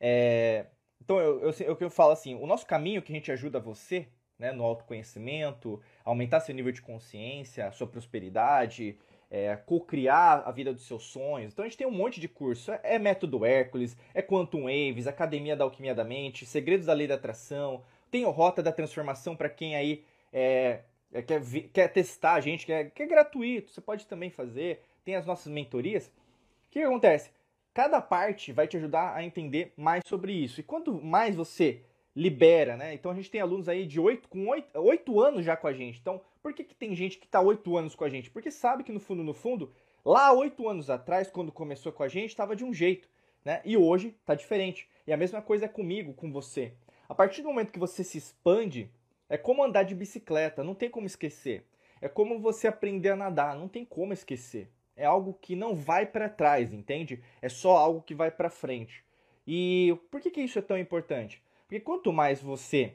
[0.00, 0.66] É,
[1.00, 4.08] então eu, eu, eu, eu falo assim, o nosso caminho que a gente ajuda você
[4.36, 8.98] né, no autoconhecimento, aumentar seu nível de consciência, sua prosperidade,
[9.32, 11.54] é, co-criar a vida dos seus sonhos.
[11.54, 12.70] Então a gente tem um monte de curso.
[12.70, 17.06] É, é Método Hércules, é Quantum Waves, Academia da Alquimia da Mente, Segredos da Lei
[17.06, 21.40] da Atração, tem o Rota da Transformação para quem aí é, é, quer,
[21.72, 24.82] quer testar a gente, que é, que é gratuito, você pode também fazer.
[25.02, 26.08] Tem as nossas mentorias.
[26.08, 27.30] O que, acontece?
[27.72, 30.60] Cada parte vai te ajudar a entender mais sobre isso.
[30.60, 31.80] E quanto mais você
[32.14, 32.92] libera, né?
[32.92, 35.72] Então a gente tem alunos aí de 8, com 8, 8 anos já com a
[35.72, 35.98] gente.
[35.98, 38.30] Então, por que, que tem gente que está 8 anos com a gente?
[38.30, 39.72] Porque sabe que no fundo, no fundo,
[40.04, 43.08] lá 8 anos atrás, quando começou com a gente, estava de um jeito,
[43.44, 43.62] né?
[43.64, 44.88] E hoje está diferente.
[45.06, 46.72] E a mesma coisa é comigo, com você.
[47.08, 48.90] A partir do momento que você se expande,
[49.28, 51.64] é como andar de bicicleta, não tem como esquecer.
[52.00, 54.68] É como você aprender a nadar, não tem como esquecer.
[54.96, 57.22] É algo que não vai para trás, entende?
[57.40, 59.04] É só algo que vai para frente.
[59.46, 61.42] E por que, que isso é tão importante?
[61.66, 62.94] Porque quanto mais você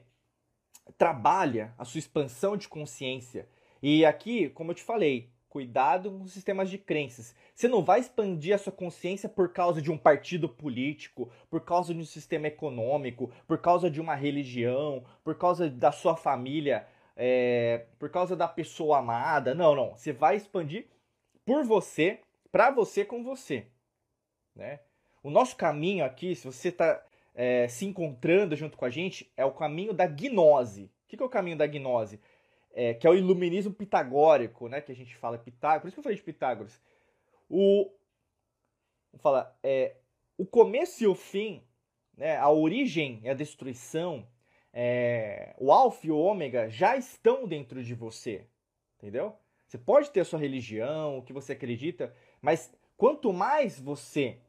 [0.96, 3.48] trabalha a sua expansão de consciência,
[3.82, 7.34] e aqui, como eu te falei, cuidado com os sistemas de crenças.
[7.54, 11.94] Você não vai expandir a sua consciência por causa de um partido político, por causa
[11.94, 17.86] de um sistema econômico, por causa de uma religião, por causa da sua família, é,
[17.98, 19.54] por causa da pessoa amada.
[19.54, 19.96] Não, não.
[19.96, 20.86] Você vai expandir
[21.44, 22.20] por você,
[22.52, 23.66] para você com você.
[24.54, 24.80] Né?
[25.22, 27.02] O nosso caminho aqui, se você está
[27.40, 30.86] é, se encontrando junto com a gente é o caminho da gnose.
[30.86, 32.20] O que, que é o caminho da gnose?
[32.72, 34.80] É, que é o iluminismo pitagórico, né?
[34.80, 35.82] Que a gente fala Pitágoras.
[35.82, 36.82] Por isso que eu falei de Pitágoras.
[37.48, 37.92] O,
[39.18, 39.94] falar, é,
[40.36, 41.62] o começo e o fim,
[42.16, 42.36] né?
[42.38, 44.26] A origem e a destruição,
[44.72, 48.48] é, o alfa e o ômega já estão dentro de você,
[48.96, 49.38] entendeu?
[49.64, 54.40] Você pode ter a sua religião, o que você acredita, mas quanto mais você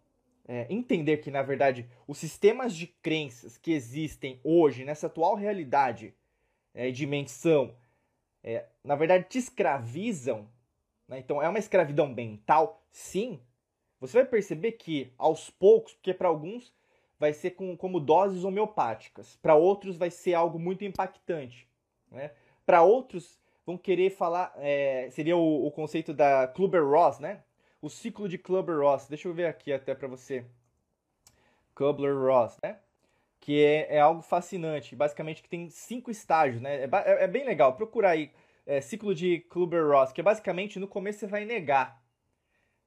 [0.49, 6.11] é, entender que, na verdade, os sistemas de crenças que existem hoje, nessa atual realidade
[6.73, 7.75] é, dimensão,
[8.43, 10.49] é, na verdade, te escravizam,
[11.07, 11.19] né?
[11.19, 13.39] então é uma escravidão mental, sim,
[13.99, 16.73] você vai perceber que, aos poucos, porque para alguns
[17.19, 21.69] vai ser com, como doses homeopáticas, para outros vai ser algo muito impactante,
[22.09, 22.31] né?
[22.65, 24.51] para outros vão querer falar.
[24.57, 27.43] É, seria o, o conceito da Kluber-Ross, né?
[27.81, 29.07] O ciclo de Kluber-Ross.
[29.07, 30.45] Deixa eu ver aqui até para você.
[31.73, 32.77] Kubler-Ross, né?
[33.39, 34.95] Que é, é, algo fascinante.
[34.95, 36.83] Basicamente, que tem cinco estágios, né?
[36.83, 37.73] É, é, é bem legal.
[37.73, 38.31] Procura aí.
[38.65, 41.99] É, ciclo de Kluber-Ross, que é basicamente no começo você vai negar.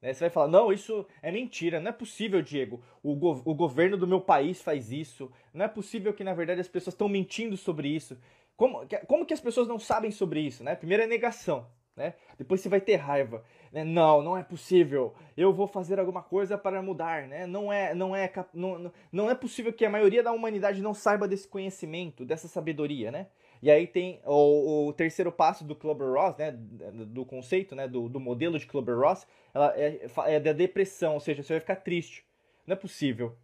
[0.01, 0.13] Né?
[0.13, 2.83] Você vai falar, não, isso é mentira, não é possível, Diego.
[3.01, 5.31] O, go o governo do meu país faz isso.
[5.53, 8.17] Não é possível que, na verdade, as pessoas estão mentindo sobre isso.
[8.55, 10.63] Como, como que as pessoas não sabem sobre isso?
[10.63, 10.75] Né?
[10.75, 11.67] Primeiro é negação.
[11.95, 12.15] Né?
[12.37, 13.43] Depois você vai ter raiva.
[13.71, 13.83] Né?
[13.83, 15.13] Não, não é possível.
[15.37, 17.27] Eu vou fazer alguma coisa para mudar.
[17.27, 17.45] Né?
[17.45, 21.27] Não, é, não, é, não, não é possível que a maioria da humanidade não saiba
[21.27, 23.11] desse conhecimento, dessa sabedoria.
[23.11, 23.27] Né?
[23.61, 26.51] E aí tem o, o terceiro passo do Clubber-Ross, né?
[26.51, 27.87] do conceito, né?
[27.87, 29.27] do, do modelo de Clubber-Ross,
[29.75, 32.25] é, é da depressão, ou seja, você vai ficar triste.
[32.65, 33.35] Não é possível.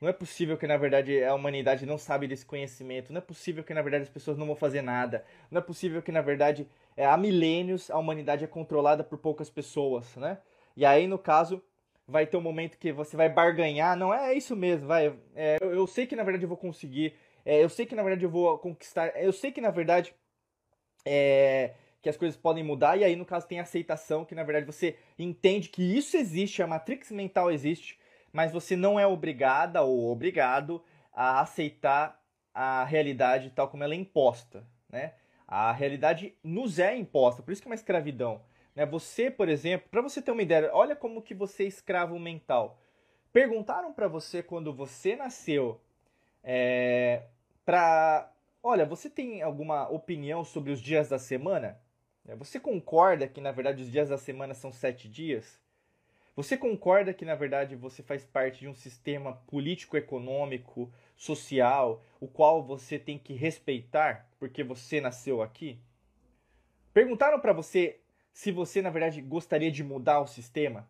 [0.00, 3.12] Não é possível que, na verdade, a humanidade não sabe desse conhecimento.
[3.12, 5.24] Não é possível que, na verdade, as pessoas não vão fazer nada.
[5.50, 9.48] Não é possível que, na verdade, é, há milênios a humanidade é controlada por poucas
[9.48, 10.38] pessoas, né?
[10.76, 11.62] E aí, no caso,
[12.06, 13.96] vai ter um momento que você vai barganhar.
[13.96, 15.16] Não, é isso mesmo, vai.
[15.34, 17.14] É, eu, eu, sei que, na verdade, eu vou conseguir.
[17.44, 19.08] É, eu sei que, na verdade, eu vou conquistar.
[19.16, 20.14] Eu sei que, na verdade,
[21.06, 22.96] é, que as coisas podem mudar.
[22.96, 26.66] E aí, no caso, tem aceitação, que, na verdade, você entende que isso existe, a
[26.66, 27.98] matrix mental existe
[28.32, 30.82] mas você não é obrigada ou obrigado
[31.12, 32.20] a aceitar
[32.54, 35.14] a realidade tal como ela é imposta, né?
[35.48, 38.42] A realidade nos é imposta, por isso que é uma escravidão.
[38.76, 38.84] Né?
[38.84, 42.78] Você, por exemplo, para você ter uma ideia, olha como que você é escravo mental.
[43.32, 45.80] Perguntaram para você quando você nasceu,
[46.44, 47.22] é,
[47.64, 48.30] para,
[48.62, 51.80] olha, você tem alguma opinião sobre os dias da semana?
[52.36, 55.58] Você concorda que na verdade os dias da semana são sete dias?
[56.38, 62.62] Você concorda que, na verdade, você faz parte de um sistema político-econômico, social, o qual
[62.62, 65.78] você tem que respeitar porque você nasceu aqui?
[66.92, 68.00] Perguntaram para você
[68.32, 70.88] se você, na verdade, gostaria de mudar o sistema?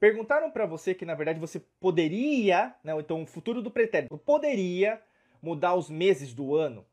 [0.00, 5.02] Perguntaram para você que, na verdade, você poderia, né, então o futuro do pretérito, poderia
[5.42, 6.86] mudar os meses do ano?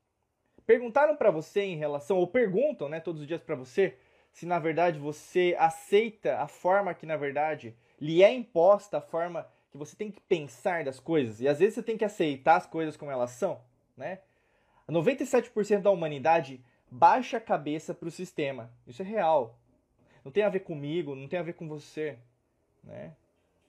[0.65, 3.95] Perguntaram para você em relação, ou perguntam, né, todos os dias para você,
[4.31, 9.47] se na verdade você aceita a forma que, na verdade, lhe é imposta a forma
[9.75, 11.41] que você tem que pensar das coisas.
[11.41, 13.59] E às vezes você tem que aceitar as coisas como elas são,
[13.97, 14.19] né?
[14.89, 18.71] 97% da humanidade baixa a cabeça para o sistema.
[18.87, 19.59] Isso é real.
[20.23, 22.17] Não tem a ver comigo, não tem a ver com você,
[22.83, 23.13] né?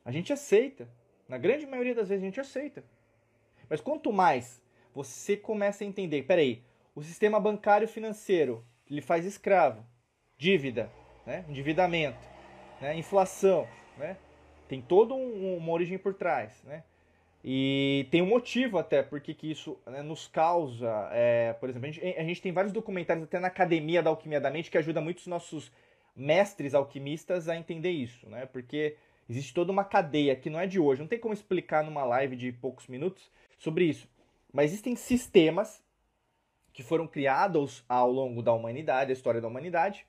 [0.05, 0.89] A gente aceita.
[1.29, 2.85] Na grande maioria das vezes a gente aceita.
[3.69, 4.63] Mas quanto mais
[4.95, 6.63] você começa a entender, peraí,
[6.95, 9.85] o sistema bancário financeiro lhe faz escravo,
[10.39, 10.91] dívida,
[11.27, 11.45] né?
[11.49, 12.25] endividamento,
[12.81, 12.97] né?
[12.97, 13.67] inflação,
[13.99, 14.17] né?
[14.69, 16.83] Tem toda um, uma origem por trás, né?
[17.45, 21.93] E tem um motivo até porque que isso né, nos causa, é, por exemplo, a
[21.93, 25.01] gente, a gente, tem vários documentários até na Academia da Alquimia da Mente que ajuda
[25.01, 25.71] os nossos
[26.17, 28.47] mestres alquimistas a entender isso, né?
[28.47, 28.97] Porque
[29.29, 32.35] existe toda uma cadeia que não é de hoje, não tem como explicar numa live
[32.35, 34.09] de poucos minutos sobre isso.
[34.53, 35.81] Mas existem sistemas
[36.73, 40.05] que foram criados ao longo da humanidade, a história da humanidade,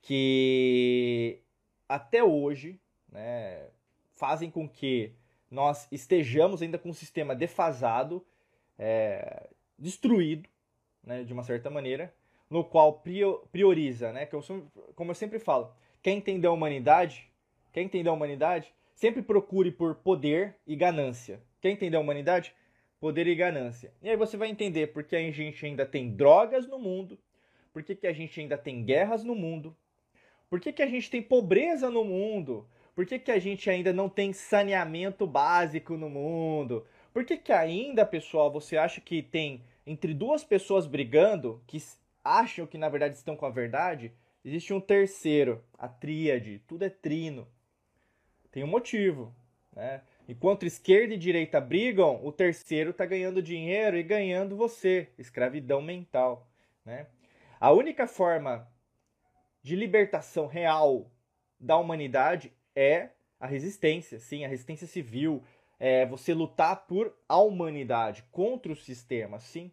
[0.00, 1.40] que
[1.88, 2.80] até hoje
[3.12, 3.68] né,
[4.10, 5.12] fazem com que
[5.50, 8.24] nós estejamos ainda com um sistema defasado,
[8.78, 9.48] é,
[9.78, 10.48] destruído,
[11.04, 12.12] né, de uma certa maneira,
[12.48, 13.02] no qual
[13.52, 14.42] prioriza, né, que eu,
[14.94, 15.72] como eu sempre falo,
[16.02, 17.30] quer entender a humanidade,
[17.72, 21.40] quer entender a humanidade, sempre procure por poder e ganância.
[21.60, 22.54] Quer entender a humanidade?
[23.00, 23.92] Poder e ganância.
[24.02, 27.18] E aí você vai entender porque a gente ainda tem drogas no mundo,
[27.72, 29.76] por que, que a gente ainda tem guerras no mundo,
[30.48, 33.92] por que, que a gente tem pobreza no mundo, por que, que a gente ainda
[33.92, 36.86] não tem saneamento básico no mundo?
[37.12, 41.82] Por que, que ainda, pessoal, você acha que tem entre duas pessoas brigando, que
[42.22, 44.12] acham que na verdade estão com a verdade,
[44.44, 47.48] existe um terceiro, a tríade, tudo é trino.
[48.50, 49.34] Tem um motivo,
[49.74, 50.02] né?
[50.28, 56.48] Enquanto esquerda e direita brigam, o terceiro está ganhando dinheiro e ganhando você, escravidão mental,
[56.84, 57.06] né?
[57.58, 58.68] A única forma
[59.62, 61.10] de libertação real
[61.58, 65.42] da humanidade é a resistência, sim, a resistência civil,
[65.78, 69.72] é você lutar por a humanidade, contra o sistema, sim.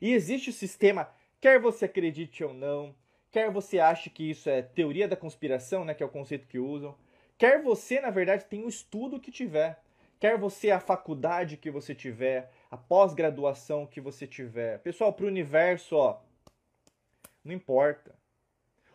[0.00, 2.94] E existe o sistema, quer você acredite ou não,
[3.30, 6.58] quer você ache que isso é teoria da conspiração, né, que é o conceito que
[6.58, 6.96] usam,
[7.36, 9.82] quer você, na verdade, tenha o estudo que tiver,
[10.18, 14.78] quer você a faculdade que você tiver, a pós-graduação que você tiver.
[14.78, 16.20] Pessoal, para o universo, ó,
[17.44, 18.14] não importa.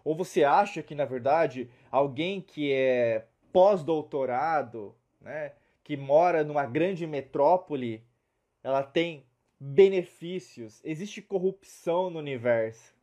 [0.03, 7.07] Ou você acha que, na verdade, alguém que é pós-doutorado, né, que mora numa grande
[7.07, 8.05] metrópole,
[8.61, 9.25] ela tem
[9.57, 10.81] benefícios.
[10.83, 12.93] Existe corrupção no universo.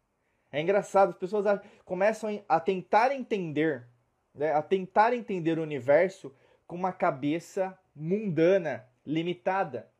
[0.52, 3.88] É engraçado, as pessoas começam a tentar entender,
[4.34, 6.30] né, a tentar entender o universo
[6.66, 9.90] com uma cabeça mundana, limitada.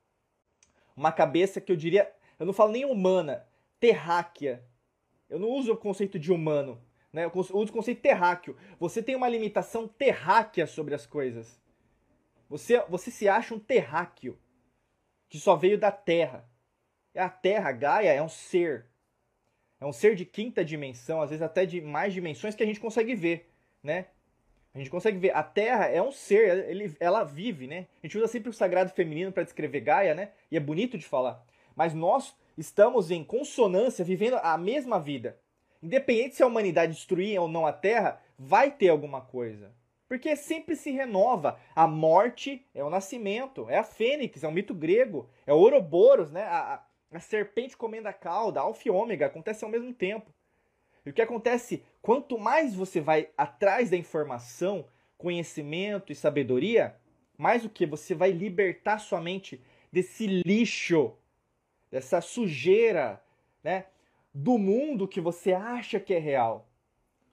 [0.95, 3.47] Uma cabeça que eu diria, eu não falo nem humana,
[3.81, 4.63] terráquea.
[5.31, 6.79] Eu não uso o conceito de humano,
[7.13, 7.25] né?
[7.25, 8.57] Eu uso o conceito terráqueo.
[8.79, 11.61] Você tem uma limitação terráquea sobre as coisas.
[12.49, 14.39] Você, você se acha um terráqueo
[15.29, 16.49] que só veio da Terra.
[17.15, 18.87] A Terra, Gaia, é um ser.
[19.81, 22.79] É um ser de quinta dimensão, às vezes até de mais dimensões que a gente
[22.79, 23.51] consegue ver,
[23.83, 24.07] né?
[24.75, 25.35] A gente consegue ver.
[25.35, 27.89] A Terra é um ser, ele, ela vive, né?
[28.03, 30.31] A gente usa sempre o sagrado feminino para descrever Gaia, né?
[30.51, 31.45] E é bonito de falar.
[31.75, 35.39] Mas nós estamos em consonância, vivendo a mesma vida.
[35.83, 39.75] Independente se a humanidade destruir ou não a Terra, vai ter alguma coisa.
[40.09, 41.59] Porque sempre se renova.
[41.75, 46.31] A morte é o nascimento, é a fênix, é um mito grego, é o Ouroboros,
[46.31, 46.43] né?
[46.43, 50.31] A, a serpente comendo a cauda, alfa e ômega, acontece ao mesmo tempo.
[51.05, 54.87] E o que acontece, quanto mais você vai atrás da informação,
[55.19, 56.97] conhecimento e sabedoria,
[57.37, 61.13] mais o que você vai libertar sua mente desse lixo,
[61.91, 63.23] dessa sujeira,
[63.63, 63.87] né,
[64.35, 66.69] do mundo que você acha que é real.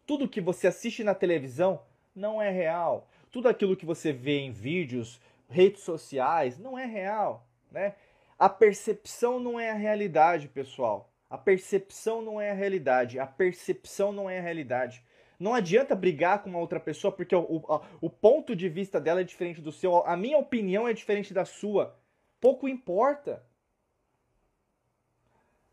[0.06, 1.82] Tudo que você assiste na televisão
[2.16, 3.08] não é real.
[3.32, 7.96] Tudo aquilo que você vê em vídeos, redes sociais, não é real, né?
[8.38, 11.12] A percepção não é a realidade, pessoal.
[11.30, 13.20] A percepção não é a realidade.
[13.20, 15.04] A percepção não é a realidade.
[15.38, 19.22] Não adianta brigar com uma outra pessoa porque o, o, o ponto de vista dela
[19.22, 20.06] é diferente do seu.
[20.06, 21.98] A minha opinião é diferente da sua.
[22.42, 23.46] Pouco importa.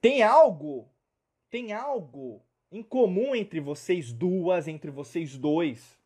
[0.01, 0.89] Tem algo,
[1.51, 5.99] tem algo em comum entre vocês duas, entre vocês dois.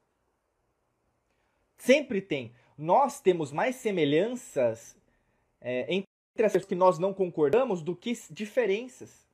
[1.77, 2.53] Sempre tem.
[2.77, 4.97] Nós temos mais semelhanças
[5.61, 6.07] é, entre
[6.39, 9.29] as pessoas que nós não concordamos do que diferenças.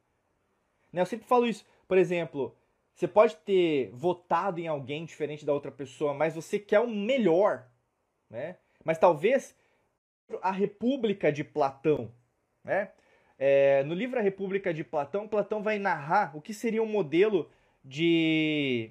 [0.92, 1.00] Né?
[1.00, 1.64] Eu sempre falo isso.
[1.86, 2.56] Por exemplo,
[2.94, 7.68] você pode ter votado em alguém diferente da outra pessoa, mas você quer o melhor.
[8.30, 8.56] Né?
[8.82, 9.54] Mas talvez
[10.40, 12.10] a República de Platão.
[12.64, 12.90] Né?
[13.38, 17.50] É, no livro A República de Platão, Platão vai narrar o que seria um modelo
[17.84, 18.90] de.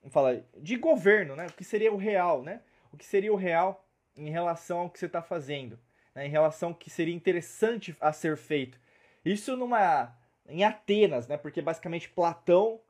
[0.00, 1.46] Vamos falar, de governo, né?
[1.46, 2.60] O que seria o real, né?
[2.92, 3.84] O que seria o real
[4.16, 5.78] em relação ao que você está fazendo,
[6.14, 6.26] né?
[6.26, 8.78] em relação ao que seria interessante a ser feito.
[9.24, 10.12] Isso numa
[10.48, 11.36] em Atenas, né?
[11.36, 12.80] Porque basicamente Platão.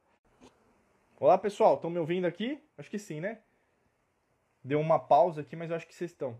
[1.20, 2.62] Olá pessoal, estão me ouvindo aqui?
[2.79, 3.38] Acho que sim, né?
[4.62, 6.38] Deu uma pausa aqui, mas eu acho que vocês estão.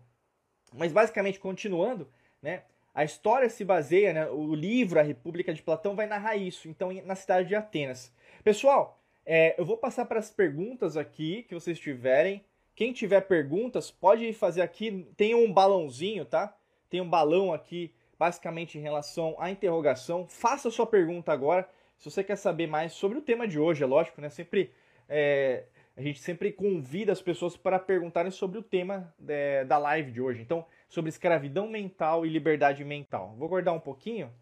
[0.73, 2.09] Mas basicamente, continuando,
[2.41, 2.63] né?
[2.99, 4.27] A história se baseia, né?
[4.29, 8.13] O livro A República de Platão vai narrar isso, então, na cidade de Atenas.
[8.43, 12.43] Pessoal, é, eu vou passar para as perguntas aqui que vocês tiverem.
[12.75, 15.07] Quem tiver perguntas, pode fazer aqui.
[15.15, 16.53] Tem um balãozinho, tá?
[16.89, 20.27] Tem um balão aqui basicamente em relação à interrogação.
[20.27, 21.69] Faça sua pergunta agora.
[21.97, 24.29] Se você quer saber mais sobre o tema de hoje, é lógico, né?
[24.29, 24.73] Sempre
[25.07, 25.63] é,
[25.95, 30.19] a gente sempre convida as pessoas para perguntarem sobre o tema é, da live de
[30.21, 30.41] hoje.
[30.41, 33.35] Então, sobre escravidão mental e liberdade mental.
[33.37, 34.33] Vou guardar um pouquinho.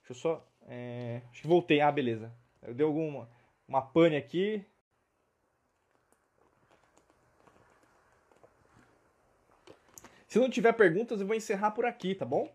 [0.00, 0.46] Deixa eu só.
[0.66, 1.80] É, acho que voltei.
[1.80, 2.30] Ah, beleza.
[2.60, 3.28] Eu dei alguma
[3.66, 4.66] uma pane aqui.
[10.26, 12.52] Se não tiver perguntas, eu vou encerrar por aqui, tá bom?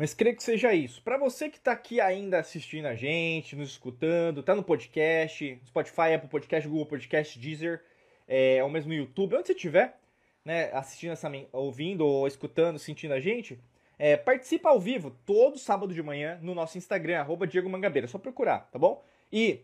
[0.00, 1.02] Mas creio que seja isso.
[1.02, 6.14] Para você que está aqui ainda assistindo a gente, nos escutando, tá no podcast, Spotify,
[6.14, 7.82] Apple Podcast, Google Podcast, Deezer,
[8.26, 10.00] é, ou mesmo no YouTube, onde você estiver,
[10.42, 13.60] né, assistindo essa, ouvindo ou escutando, sentindo a gente,
[13.98, 18.06] é, participa ao vivo todo sábado de manhã no nosso Instagram, arroba Diego Mangabeira.
[18.06, 19.04] É só procurar, tá bom?
[19.30, 19.60] E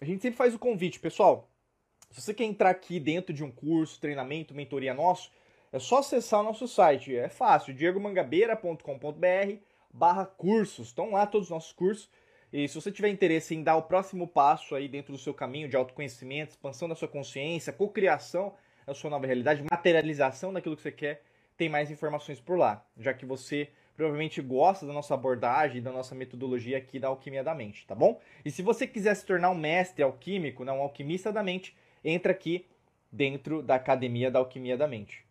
[0.00, 1.50] a gente sempre faz o convite, pessoal.
[2.08, 5.32] Se você quer entrar aqui dentro de um curso, treinamento, mentoria nosso,
[5.72, 7.16] é só acessar o nosso site.
[7.16, 10.88] É fácil, diegomangabeira.com.br barra cursos.
[10.88, 12.08] Estão lá todos os nossos cursos.
[12.52, 15.68] E se você tiver interesse em dar o próximo passo aí dentro do seu caminho
[15.68, 18.54] de autoconhecimento, expansão da sua consciência, cocriação
[18.86, 21.22] da sua nova realidade, materialização daquilo que você quer,
[21.56, 26.14] tem mais informações por lá, já que você provavelmente gosta da nossa abordagem, da nossa
[26.14, 28.20] metodologia aqui da alquimia da mente, tá bom?
[28.44, 32.32] E se você quiser se tornar um mestre alquímico, não um alquimista da mente, entra
[32.32, 32.66] aqui
[33.10, 35.24] dentro da academia da alquimia da mente.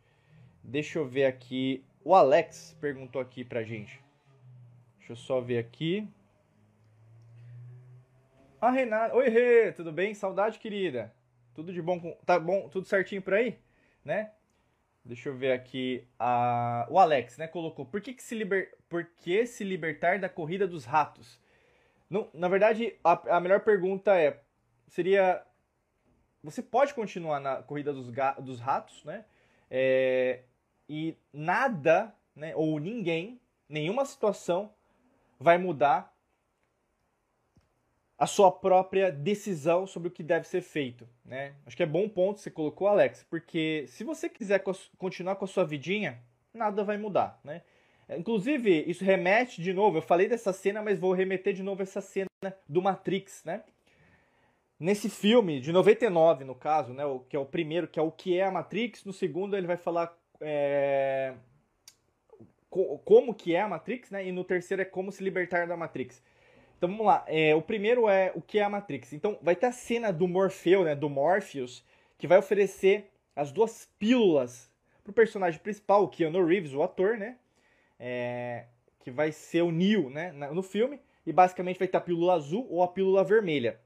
[0.64, 4.00] Deixa eu ver aqui, o Alex perguntou aqui pra gente.
[5.02, 6.08] Deixa eu só ver aqui.
[8.62, 9.16] A ah, Renata.
[9.16, 10.14] Oi, Rê, tudo bem?
[10.14, 11.12] Saudade, querida.
[11.56, 12.00] Tudo de bom?
[12.00, 12.12] Com...
[12.24, 12.70] Tá bom?
[12.70, 13.58] Tudo certinho por aí?
[14.06, 14.32] Né?
[15.04, 16.08] Deixa eu ver aqui.
[16.20, 16.88] A...
[16.88, 17.84] O Alex, né, colocou.
[17.84, 18.78] Por que, que se, liber...
[18.88, 21.40] Por que se libertar da corrida dos ratos?
[22.08, 24.40] Não, na verdade, a, a melhor pergunta é:
[24.88, 25.44] seria.
[26.44, 28.34] Você pode continuar na corrida dos, ga...
[28.34, 29.26] dos ratos, né?
[29.68, 30.44] É...
[30.88, 34.72] E nada, né, ou ninguém nenhuma situação
[35.42, 36.16] vai mudar
[38.18, 41.56] a sua própria decisão sobre o que deve ser feito, né?
[41.66, 44.64] Acho que é bom ponto que você colocou, Alex, porque se você quiser
[44.98, 46.22] continuar com a sua vidinha,
[46.54, 47.64] nada vai mudar, né?
[48.16, 52.02] Inclusive, isso remete de novo, eu falei dessa cena, mas vou remeter de novo essa
[52.02, 52.28] cena
[52.70, 53.64] do Matrix, né?
[54.80, 58.38] Nesse filme, de 99 no caso, né, que é o primeiro, que é o que
[58.38, 61.34] é a Matrix, no segundo ele vai falar é,
[62.72, 66.24] como que é a Matrix, né, e no terceiro é como se libertar da Matrix.
[66.78, 69.14] Então vamos lá, é, o primeiro é o que é a Matrix.
[69.14, 71.86] Então vai ter a cena do Morpheu, né, do Morpheus,
[72.18, 74.72] que vai oferecer as duas pílulas
[75.04, 77.38] pro personagem principal, o Keanu Reeves, o ator, né,
[78.00, 78.66] é,
[79.00, 82.66] que vai ser o Neo, né, no filme, e basicamente vai ter a pílula azul
[82.70, 83.80] ou a pílula vermelha.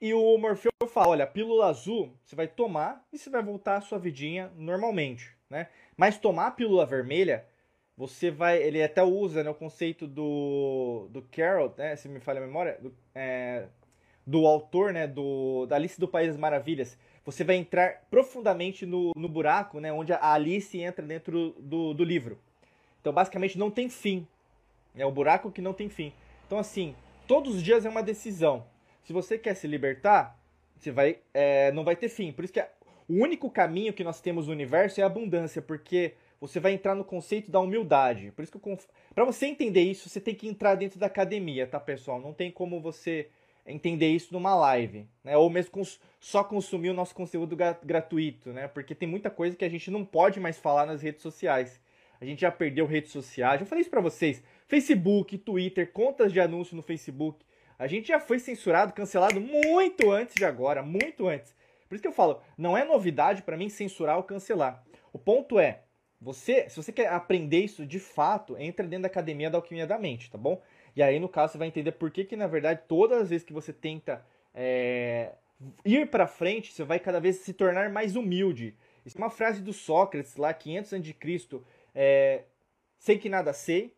[0.00, 3.76] E o Morfeu fala: olha, a pílula azul você vai tomar e você vai voltar
[3.76, 5.68] à sua vidinha normalmente, né?
[5.96, 7.46] Mas tomar a pílula vermelha,
[7.96, 8.62] você vai.
[8.62, 11.96] Ele até usa né, o conceito do, do Carol, né?
[11.96, 13.66] Se me falha a memória, do, é,
[14.26, 15.06] do autor, né?
[15.06, 16.98] Do, da Alice do País das Maravilhas.
[17.24, 19.92] Você vai entrar profundamente no, no buraco, né?
[19.92, 22.38] Onde a Alice entra dentro do, do livro.
[23.00, 24.26] Então, basicamente, não tem fim.
[24.94, 26.12] É o buraco que não tem fim.
[26.46, 26.94] Então, assim,
[27.26, 28.66] todos os dias é uma decisão.
[29.04, 30.38] Se você quer se libertar,
[30.76, 32.32] você vai, é, não vai ter fim.
[32.32, 32.64] Por isso que
[33.08, 36.94] o único caminho que nós temos no universo é a abundância, porque você vai entrar
[36.94, 38.32] no conceito da humildade.
[38.32, 38.84] Por isso que conf...
[39.14, 42.20] para você entender isso, você tem que entrar dentro da academia, tá, pessoal?
[42.20, 43.28] Não tem como você
[43.66, 45.36] entender isso numa live, né?
[45.36, 46.00] Ou mesmo cons...
[46.20, 48.68] só consumir o nosso conteúdo gratuito, né?
[48.68, 51.80] Porque tem muita coisa que a gente não pode mais falar nas redes sociais.
[52.20, 53.60] A gente já perdeu redes sociais.
[53.60, 54.42] Eu falei isso para vocês.
[54.66, 57.44] Facebook, Twitter, contas de anúncio no Facebook.
[57.78, 61.54] A gente já foi censurado, cancelado muito antes de agora, muito antes.
[61.88, 64.84] Por isso que eu falo, não é novidade para mim censurar ou cancelar.
[65.12, 65.82] O ponto é,
[66.20, 69.98] você, se você quer aprender isso de fato, entra dentro da academia da alquimia da
[69.98, 70.60] mente, tá bom?
[70.94, 73.46] E aí, no caso, você vai entender por que, que na verdade, todas as vezes
[73.46, 74.24] que você tenta
[74.54, 75.32] é,
[75.84, 78.76] ir para frente, você vai cada vez se tornar mais humilde.
[79.04, 81.60] Isso é uma frase do Sócrates, lá 500 a.C.,
[81.94, 82.44] é,
[82.98, 83.94] sei que nada sei.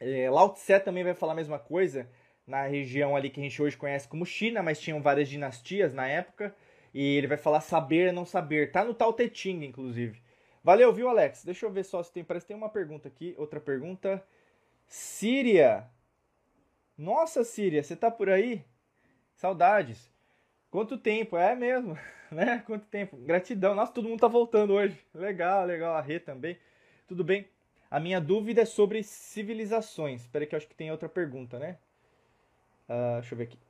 [0.00, 2.08] É, Lao Tse também vai falar a mesma coisa
[2.46, 6.06] na região ali que a gente hoje conhece como China, mas tinham várias dinastias na
[6.06, 6.54] época.
[6.96, 8.72] E ele vai falar saber não saber.
[8.72, 10.18] Tá no Tao Te Ching, inclusive.
[10.64, 11.44] Valeu, viu, Alex?
[11.44, 12.24] Deixa eu ver só se tem.
[12.24, 13.34] Parece que tem uma pergunta aqui.
[13.36, 14.26] Outra pergunta.
[14.86, 15.86] Síria.
[16.96, 18.64] Nossa, Síria, você tá por aí?
[19.34, 20.10] Saudades.
[20.70, 21.36] Quanto tempo?
[21.36, 21.98] É mesmo,
[22.32, 22.62] né?
[22.64, 23.18] Quanto tempo?
[23.18, 23.74] Gratidão.
[23.74, 24.98] Nossa, todo mundo tá voltando hoje.
[25.12, 25.94] Legal, legal.
[25.96, 26.58] A Rê também.
[27.06, 27.46] Tudo bem.
[27.90, 30.22] A minha dúvida é sobre civilizações.
[30.22, 31.76] Espera que eu acho que tem outra pergunta, né?
[32.88, 33.65] Uh, deixa eu ver aqui.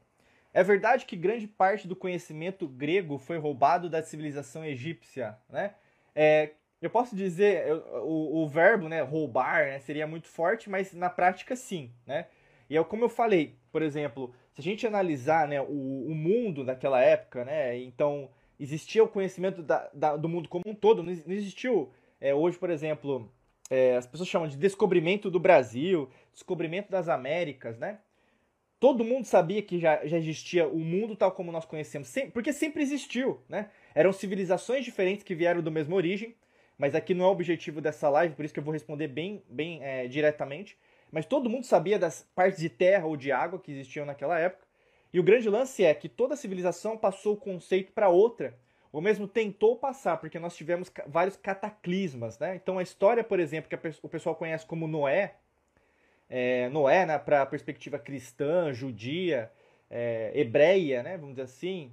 [0.57, 5.75] É verdade que grande parte do conhecimento grego foi roubado da civilização egípcia, né?
[6.15, 7.71] É, eu posso dizer,
[8.05, 12.25] o, o verbo, né, roubar, né, seria muito forte, mas na prática sim, né?
[12.71, 16.65] E é como eu falei, por exemplo, se a gente analisar, né, o, o mundo
[16.65, 21.13] daquela época, né, então existia o conhecimento da, da, do mundo como um todo, não
[21.13, 23.31] existiu, é, hoje, por exemplo,
[23.69, 27.99] é, as pessoas chamam de descobrimento do Brasil, descobrimento das Américas, né?
[28.79, 32.83] Todo mundo sabia que já, já existia o mundo tal como nós conhecemos, porque sempre
[32.83, 33.71] existiu, né?
[33.95, 36.35] Eram civilizações diferentes que vieram da mesma origem,
[36.79, 39.43] mas aqui não é o objetivo dessa live, por isso que eu vou responder bem,
[39.49, 40.77] bem é, diretamente.
[41.11, 44.67] Mas todo mundo sabia das partes de terra ou de água que existiam naquela época.
[45.13, 48.59] E o grande lance é que toda civilização passou o conceito para outra,
[48.93, 52.57] ou mesmo tentou passar, porque nós tivemos vários cataclismas, né?
[52.57, 55.37] Então a história, por exemplo, que o pessoal conhece como Noé,
[56.29, 59.51] é, Noé, né, para a perspectiva cristã, judia,
[59.91, 61.93] é, hebreia, né, vamos dizer assim,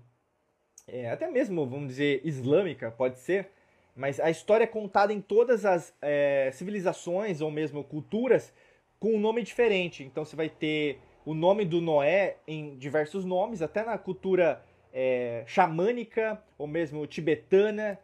[0.88, 3.50] é, até mesmo, vamos dizer, islâmica, pode ser,
[3.96, 8.54] mas a história é contada em todas as é, civilizações ou mesmo culturas
[9.00, 10.04] com um nome diferente.
[10.04, 15.44] Então você vai ter o nome do Noé em diversos nomes, até na cultura é,
[15.46, 18.00] xamânica ou mesmo tibetana,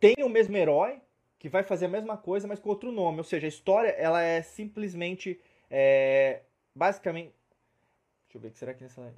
[0.00, 0.98] tem o mesmo herói
[1.38, 3.18] que vai fazer a mesma coisa, mas com outro nome.
[3.18, 5.40] Ou seja, a história ela é simplesmente
[5.70, 6.42] é,
[6.74, 7.34] basicamente.
[8.24, 9.14] Deixa eu ver, que será que nessa.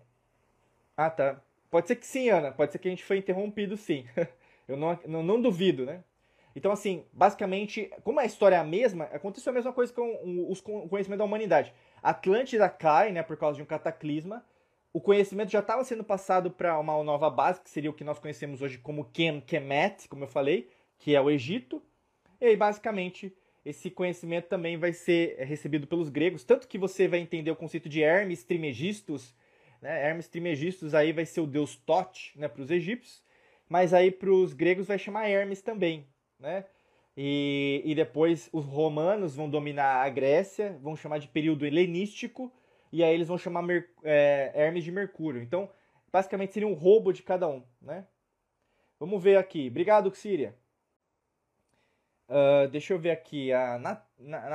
[0.96, 1.40] Ah, tá.
[1.70, 2.52] Pode ser que sim, Ana.
[2.52, 4.04] Pode ser que a gente foi interrompido, sim.
[4.68, 6.02] eu não, não, não, duvido, né?
[6.54, 10.60] Então, assim, basicamente, como a história é a mesma, aconteceu a mesma coisa com os
[10.60, 11.72] conhecimentos da humanidade.
[12.02, 14.44] Atlântida cai, né, por causa de um cataclisma.
[14.92, 18.18] O conhecimento já estava sendo passado para uma nova base, que seria o que nós
[18.18, 21.80] conhecemos hoje como Kem Kemet, como eu falei, que é o Egito.
[22.40, 23.32] E aí, basicamente,
[23.64, 27.88] esse conhecimento também vai ser recebido pelos gregos, tanto que você vai entender o conceito
[27.88, 29.34] de Hermes Trimegistus,
[29.80, 30.08] né?
[30.08, 33.22] Hermes Trimegistus aí vai ser o deus Tote, né, para os egípcios,
[33.68, 36.06] mas aí para os gregos vai chamar Hermes também,
[36.38, 36.64] né?
[37.16, 42.52] E, e depois os romanos vão dominar a Grécia, vão chamar de período helenístico,
[42.92, 45.42] e aí eles vão chamar Mer é, Hermes de Mercúrio.
[45.42, 45.70] Então,
[46.12, 48.06] basicamente seria um roubo de cada um, né?
[48.98, 49.68] Vamos ver aqui.
[49.68, 50.54] Obrigado, Síria.
[52.30, 53.52] Uh, deixa eu ver aqui.
[53.52, 54.48] A Nat né,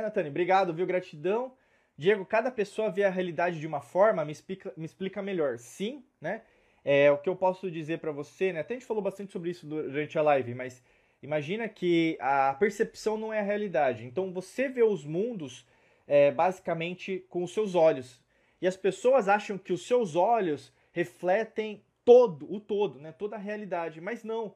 [0.00, 0.28] Natane?
[0.28, 0.86] Obrigado, viu?
[0.86, 1.52] Gratidão.
[1.96, 5.58] Diego, cada pessoa vê a realidade de uma forma, me explica, me explica melhor.
[5.58, 6.42] Sim, né?
[6.84, 8.60] É, o que eu posso dizer para você, né?
[8.60, 10.80] Até a gente falou bastante sobre isso durante a live, mas
[11.20, 14.04] imagina que a percepção não é a realidade.
[14.04, 15.66] Então você vê os mundos
[16.06, 18.22] é, basicamente com os seus olhos.
[18.62, 23.10] E as pessoas acham que os seus olhos refletem todo, o todo, né?
[23.10, 24.54] Toda a realidade, mas não.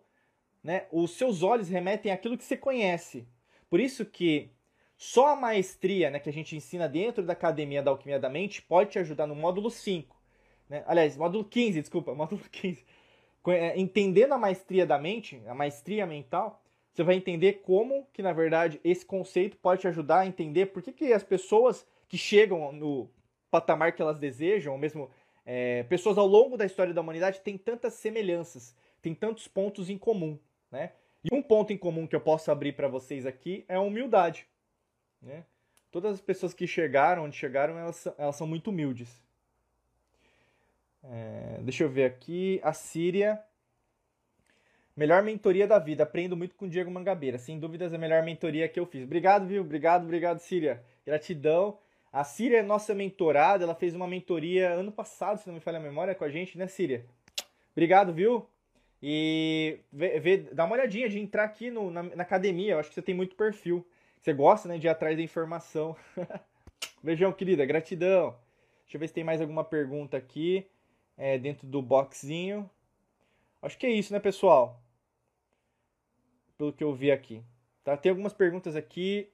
[0.62, 0.86] Né?
[0.92, 3.26] Os seus olhos remetem àquilo que você conhece.
[3.68, 4.50] Por isso que
[4.96, 8.62] só a maestria né, que a gente ensina dentro da Academia da Alquimia da Mente
[8.62, 10.16] pode te ajudar no módulo 5.
[10.68, 10.84] Né?
[10.86, 12.84] Aliás, módulo 15, desculpa, módulo 15.
[13.48, 18.32] É, entendendo a maestria da mente, a maestria mental, você vai entender como que, na
[18.32, 22.70] verdade, esse conceito pode te ajudar a entender por que, que as pessoas que chegam
[22.70, 23.10] no
[23.50, 25.10] patamar que elas desejam, ou mesmo
[25.44, 29.98] é, pessoas ao longo da história da humanidade, têm tantas semelhanças, têm tantos pontos em
[29.98, 30.38] comum.
[30.72, 30.90] Né?
[31.22, 34.46] E um ponto em comum que eu posso abrir para vocês aqui é a humildade.
[35.20, 35.44] Né?
[35.90, 39.22] Todas as pessoas que chegaram, onde chegaram, elas, elas são muito humildes.
[41.04, 42.58] É, deixa eu ver aqui.
[42.64, 43.40] A Síria.
[44.96, 46.02] Melhor mentoria da vida.
[46.02, 47.38] Aprendo muito com o Diego Mangabeira.
[47.38, 49.04] Sem dúvidas, a melhor mentoria que eu fiz.
[49.04, 49.62] Obrigado, viu?
[49.62, 50.82] Obrigado, obrigado, Síria.
[51.04, 51.78] Gratidão.
[52.12, 53.64] A Síria é nossa mentorada.
[53.64, 56.58] Ela fez uma mentoria ano passado, se não me falha a memória, com a gente,
[56.58, 57.04] né, Síria?
[57.72, 58.46] Obrigado, viu?
[59.02, 62.74] E vê, vê, dá uma olhadinha de entrar aqui no, na, na academia.
[62.74, 63.84] Eu acho que você tem muito perfil.
[64.20, 65.96] Você gosta, né, de ir atrás da informação.
[67.02, 67.66] Beijão, querida.
[67.66, 68.36] Gratidão.
[68.84, 70.66] Deixa eu ver se tem mais alguma pergunta aqui
[71.16, 72.70] é, dentro do boxinho.
[73.60, 74.80] Acho que é isso, né, pessoal?
[76.56, 77.42] Pelo que eu vi aqui.
[77.82, 77.96] Tá?
[77.96, 79.28] Tem algumas perguntas aqui.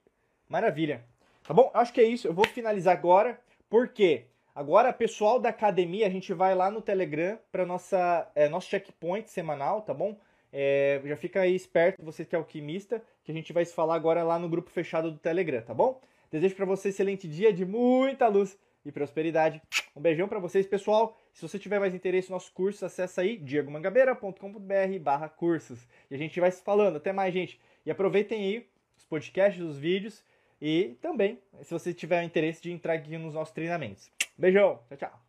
[0.47, 1.05] Maravilha.
[1.43, 1.69] Tá bom?
[1.75, 2.27] Acho que é isso.
[2.27, 3.39] Eu vou finalizar agora.
[3.69, 4.25] Por quê?
[4.53, 9.29] Agora, pessoal da academia, a gente vai lá no Telegram para nossa é, nosso checkpoint
[9.29, 10.19] semanal, tá bom?
[10.51, 13.95] É, já fica aí esperto, você que é alquimista, que a gente vai se falar
[13.95, 16.01] agora lá no grupo fechado do Telegram, tá bom?
[16.31, 19.61] Desejo para você um excelente dia de muita luz e prosperidade.
[19.95, 21.17] Um beijão para vocês, pessoal.
[21.33, 25.87] Se você tiver mais interesse no nosso curso, acessa aí diegomangabeira.com.br barra cursos.
[26.09, 26.97] E a gente vai se falando.
[26.97, 27.59] Até mais, gente.
[27.85, 30.23] E aproveitem aí os podcasts, os vídeos
[30.61, 34.11] e também, se você tiver interesse de entrar aqui nos nossos treinamentos.
[34.39, 35.28] Beijão, tchau, tchau.